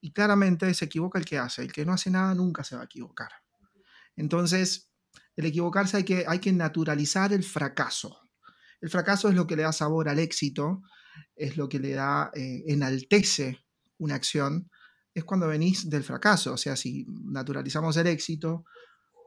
[0.01, 2.83] Y claramente se equivoca el que hace, el que no hace nada nunca se va
[2.83, 3.31] a equivocar.
[4.17, 4.91] Entonces,
[5.37, 8.19] el equivocarse hay que, hay que naturalizar el fracaso.
[8.81, 10.83] El fracaso es lo que le da sabor al éxito,
[11.35, 13.65] es lo que le da, eh, enaltece
[13.99, 14.71] una acción,
[15.15, 16.53] es cuando venís del fracaso.
[16.53, 18.65] O sea, si naturalizamos el éxito,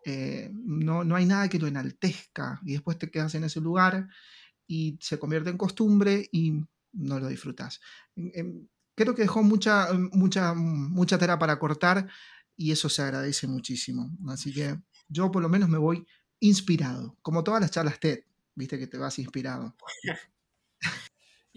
[0.06, 4.08] eh, no, no hay nada que lo enaltezca y después te quedas en ese lugar
[4.68, 6.62] y se convierte en costumbre y
[6.94, 7.80] no lo disfrutas.
[8.96, 12.08] Creo que dejó mucha, mucha, mucha tela para cortar
[12.56, 14.12] y eso se agradece muchísimo.
[14.28, 14.80] Así que
[15.10, 16.06] yo por lo menos me voy
[16.40, 18.20] inspirado, como todas las charlas TED,
[18.56, 19.76] viste que te vas inspirado.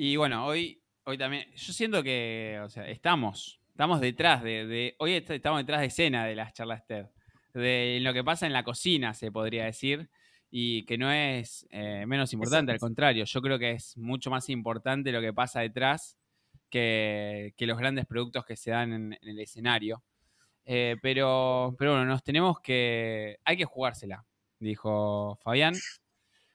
[0.03, 5.13] Y bueno, hoy, hoy también, yo siento que, o sea, estamos, estamos detrás de, hoy
[5.13, 7.05] estamos detrás de escena de las charlas TED,
[7.53, 10.09] de lo que pasa en la cocina, se podría decir,
[10.51, 14.49] y que no es eh, menos importante, al contrario, yo creo que es mucho más
[14.49, 16.17] importante lo que pasa detrás
[16.71, 20.03] que, los grandes productos que se dan en, el escenario.
[20.73, 23.39] Eh, pero, pero bueno, nos tenemos que.
[23.45, 24.25] Hay que jugársela,
[24.61, 25.75] dijo Fabián.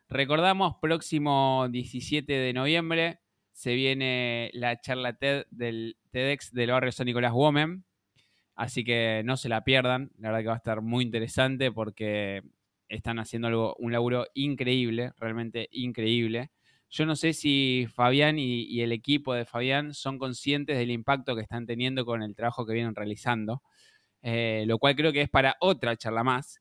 [0.07, 3.19] Recordamos, próximo 17 de noviembre
[3.51, 7.83] se viene la charla TED del TEDx del barrio San Nicolás Women.
[8.55, 10.11] Así que no se la pierdan.
[10.17, 12.41] La verdad que va a estar muy interesante porque
[12.87, 16.51] están haciendo algo, un laburo increíble, realmente increíble.
[16.89, 21.41] Yo no sé si Fabián y, el equipo de Fabián son conscientes del impacto que
[21.41, 23.61] están teniendo con el trabajo que vienen realizando,
[24.27, 26.59] eh, lo cual creo que es para otra charla más,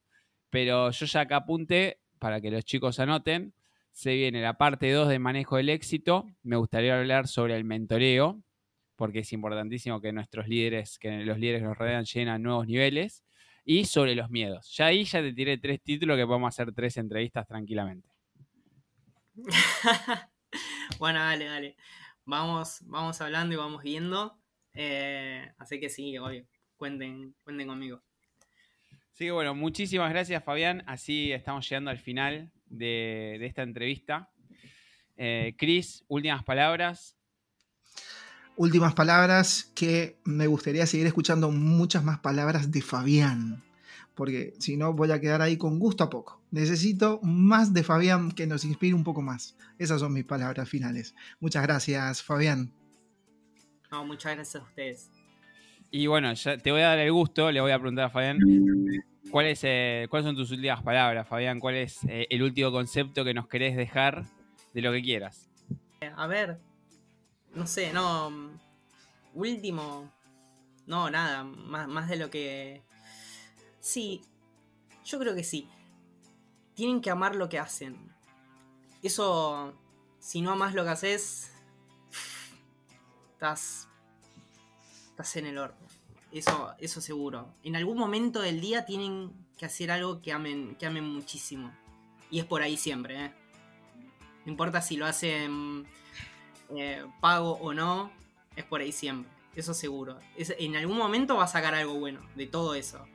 [0.50, 3.54] pero yo ya acá apunté para que los chicos anoten.
[3.90, 6.26] Se viene la parte 2 de manejo del éxito.
[6.42, 8.42] Me gustaría hablar sobre el mentoreo,
[8.96, 13.24] porque es importantísimo que nuestros líderes, que los líderes nos rodean lleguen a nuevos niveles
[13.64, 14.70] y sobre los miedos.
[14.76, 18.10] Ya ahí ya te tiré tres títulos que podemos hacer tres entrevistas tranquilamente.
[20.98, 21.76] bueno, dale, dale.
[22.26, 24.38] Vamos, vamos hablando y vamos viendo.
[24.74, 26.44] Eh, así que sí, obvio,
[26.84, 28.02] cuenten, cuenten conmigo.
[29.14, 30.84] Así que bueno, muchísimas gracias Fabián.
[30.86, 34.30] Así estamos llegando al final de, esta entrevista.
[35.16, 37.16] Eh, Cris, últimas palabras
[38.56, 43.64] últimas palabras que me gustaría seguir escuchando muchas más palabras de Fabián,
[44.14, 46.40] porque si no voy a quedar ahí con gusto a poco.
[46.50, 49.56] Necesito más de Fabián que nos inspire un poco más.
[49.78, 51.14] Esas son mis palabras finales.
[51.40, 52.72] Muchas gracias, Fabián.
[53.90, 55.10] No, muchas gracias a ustedes.
[55.96, 58.40] Y bueno, ya te voy a dar el gusto, le voy a preguntar a Fabián.
[59.30, 61.60] ¿Cuál es, eh, ¿Cuáles son tus últimas palabras, Fabián?
[61.60, 64.24] ¿Cuál es eh, el último concepto que nos querés dejar
[64.72, 65.48] de lo que quieras?
[66.16, 66.58] A ver,
[67.54, 68.58] no sé, no.
[69.34, 70.10] Último.
[70.88, 71.44] No, nada.
[71.44, 72.82] Más, más de lo que.
[73.78, 74.20] Sí.
[75.04, 75.68] Yo creo que sí.
[76.74, 77.96] Tienen que amar lo que hacen.
[79.00, 79.72] Eso.
[80.18, 81.52] Si no amas lo que haces.
[83.34, 83.88] Estás.
[85.14, 85.86] Estás en el horno.
[86.32, 87.54] Eso, eso seguro.
[87.62, 91.72] En algún momento del día tienen que hacer algo que amen, que amen muchísimo.
[92.32, 93.32] Y es por ahí siempre, ¿eh?
[94.44, 95.86] No importa si lo hacen
[96.76, 98.10] eh, pago o no,
[98.56, 99.30] es por ahí siempre.
[99.54, 100.18] Eso seguro.
[100.36, 103.06] en algún momento va a sacar algo bueno de todo eso.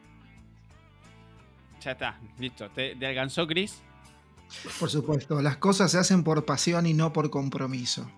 [1.82, 2.70] Ya está, listo.
[2.70, 3.82] ¿Te, alcanzó, Chris?
[4.80, 8.10] Por supuesto, las cosas se hacen por pasión y no por compromiso.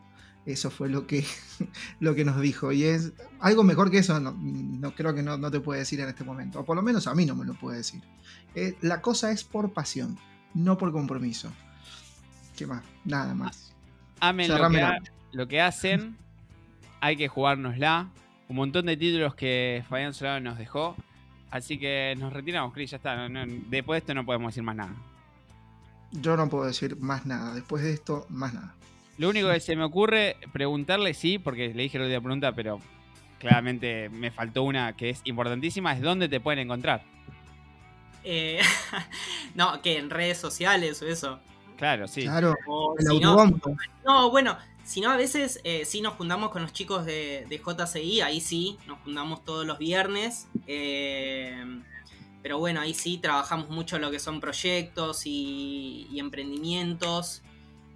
[0.46, 1.26] Eso fue lo que,
[2.00, 2.72] lo que nos dijo.
[2.72, 6.24] Y es algo mejor que eso, no, creo que no, te puede decir en este
[6.24, 6.60] momento.
[6.60, 8.02] O por lo menos a mí no me lo puede decir.
[8.56, 10.18] Eh, la cosa es por pasión,
[10.54, 11.52] no por compromiso.
[12.56, 12.84] ¿Qué más?
[13.06, 13.74] Nada más.
[14.20, 14.98] Amen lo que,
[15.32, 16.18] lo que hacen,
[17.00, 18.10] hay que jugárnosla.
[18.50, 20.96] Un montón de títulos que Fabián Solano nos dejó.
[21.50, 23.28] Así que nos retiramos, Chris, ya está.
[23.70, 24.94] después de esto no podemos decir más nada.
[26.12, 27.54] Yo no puedo decir más nada.
[27.54, 28.76] Después de esto, más nada.
[29.18, 32.80] Lo único que se me ocurre preguntarle, sí, porque le dije la última pregunta, pero
[33.40, 37.04] claramente me faltó una que es importantísima, es dónde te pueden encontrar.
[38.24, 38.60] Eh,
[39.56, 41.40] no, que en redes sociales o eso.
[41.78, 42.24] Claro, sí.
[42.24, 42.56] Claro,
[43.00, 43.76] el si autobombo.
[44.06, 47.58] no, bueno, si no, a veces eh, sí nos juntamos con los chicos de, de
[47.58, 50.48] JCI, ahí sí, nos juntamos todos los viernes.
[50.68, 51.82] eh,
[52.44, 57.44] pero bueno, ahí sí trabajamos mucho lo que son proyectos y, y emprendimientos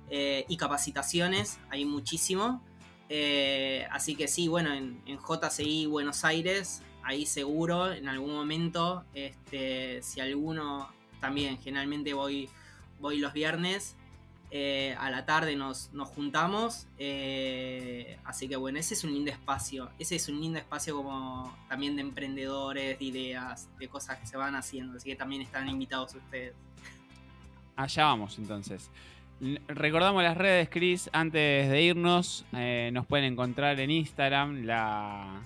[0.09, 2.61] eh, y capacitaciones, hay muchísimo.
[3.09, 9.03] Eh, así que sí, bueno, en, en JCI Buenos Aires, ahí seguro, en algún momento,
[9.13, 10.89] este, si alguno,
[11.19, 12.49] también generalmente voy,
[12.99, 13.95] voy los viernes,
[14.51, 16.87] eh, a la tarde nos, nos juntamos.
[18.23, 19.89] así que bueno, ese es un lindo espacio.
[19.99, 24.37] Ese es un lindo espacio como también de emprendedores, de ideas, de cosas que se
[24.37, 24.97] van haciendo.
[24.97, 26.53] Así que también están invitados ustedes.
[27.75, 28.89] Allá vamos entonces.
[29.67, 32.45] Recordamos las redes, Chris, antes de irnos.
[32.53, 35.43] eh, nos pueden encontrar en Instagram, la,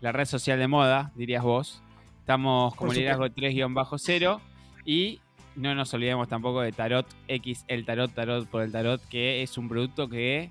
[0.00, 1.82] la red social de moda, dirías vos.
[2.20, 4.40] Estamos como liderazgo 3-0.
[4.84, 5.20] Y
[5.56, 9.56] no nos olvidemos tampoco de Tarot X, el Tarot, Tarot por el Tarot, que es
[9.58, 10.50] un producto que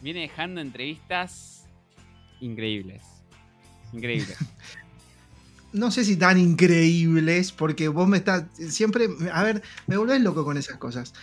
[0.00, 1.68] viene dejando entrevistas
[2.40, 3.02] increíbles.
[3.92, 4.36] Increíbles.
[5.74, 8.44] No sé si tan increíbles, porque vos me estás.
[8.52, 9.08] Siempre.
[9.32, 11.14] A ver, me volvés loco con esas cosas.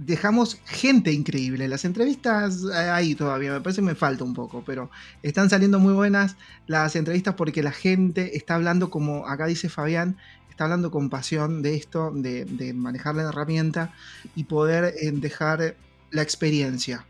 [0.00, 1.66] Dejamos gente increíble.
[1.66, 4.90] Las entrevistas eh, ahí todavía, me parece que me falta un poco, pero
[5.22, 6.36] están saliendo muy buenas
[6.68, 10.16] las entrevistas porque la gente está hablando, como acá dice Fabián,
[10.48, 13.92] está hablando con pasión de esto, de, manejar la herramienta
[14.36, 15.76] y poder eh, dejar
[16.12, 17.04] la experiencia,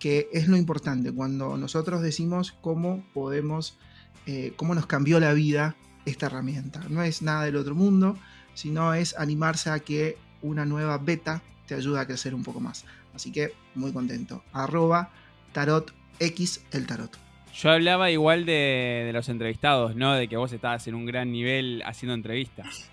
[0.00, 3.78] que es lo importante cuando nosotros decimos cómo podemos
[4.26, 5.76] eh, cómo nos cambió la vida
[6.06, 6.80] esta herramienta.
[6.88, 8.16] No es nada del otro mundo,
[8.54, 12.84] sino es animarse a que una nueva beta te ayude a crecer un poco más.
[13.14, 14.42] Así que muy contento.
[14.52, 15.10] Arroba
[15.52, 17.16] tarot X el tarot.
[17.54, 20.14] Yo hablaba igual de, de los entrevistados, ¿no?
[20.14, 22.90] De que vos estabas en un gran nivel haciendo entrevistas.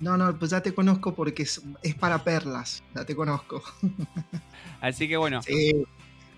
[0.00, 2.82] No, no, pues ya te conozco porque es, es para perlas.
[2.94, 3.62] Ya te conozco.
[4.80, 5.84] Así que bueno, Sí,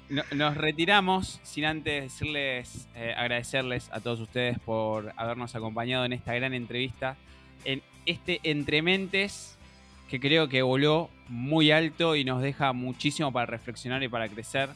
[0.08, 6.12] no- nos retiramos sin antes decirles, eh, agradecerles a todos ustedes por habernos acompañado en
[6.12, 7.16] esta gran entrevista,
[7.64, 9.56] en este Entrementes
[10.08, 14.68] que creo que voló muy alto y nos deja muchísimo para reflexionar y para crecer.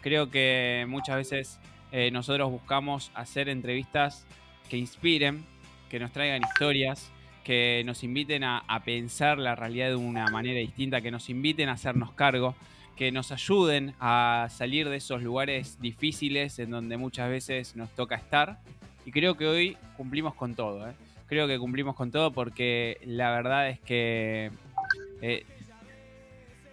[0.00, 1.60] Creo que muchas veces
[1.92, 4.26] eh, nosotros buscamos hacer entrevistas
[4.68, 5.44] que inspiren,
[5.88, 7.12] que nos traigan historias,
[7.44, 11.68] que nos inviten a, a pensar la realidad de una manera distinta, que nos inviten
[11.68, 12.56] a hacernos cargo,
[12.96, 18.16] que nos ayuden a salir de esos lugares difíciles en donde muchas veces nos toca
[18.16, 18.58] estar.
[19.06, 20.88] Y creo que hoy cumplimos con todo.
[20.88, 20.94] ¿eh?
[21.28, 24.50] Creo que cumplimos con todo porque la verdad es que
[25.20, 25.46] eh,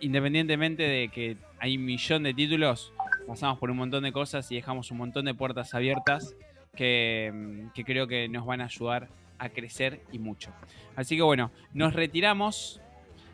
[0.01, 2.93] independientemente de que hay un millón de títulos,
[3.27, 6.35] pasamos por un montón de cosas y dejamos un montón de puertas abiertas
[6.75, 10.51] que, mm, que creo que nos van a ayudar a crecer y mucho.
[10.95, 12.81] Así que bueno, nos retiramos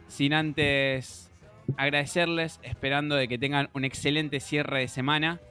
[0.07, 1.31] sin antes
[1.77, 5.41] agradecerles, esperando de que tengan un excelente cierre de semana.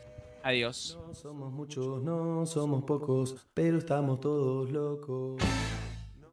[0.42, 0.98] Adiós.
[1.06, 5.42] No somos muchos, no somos pocos, pero estamos todos locos.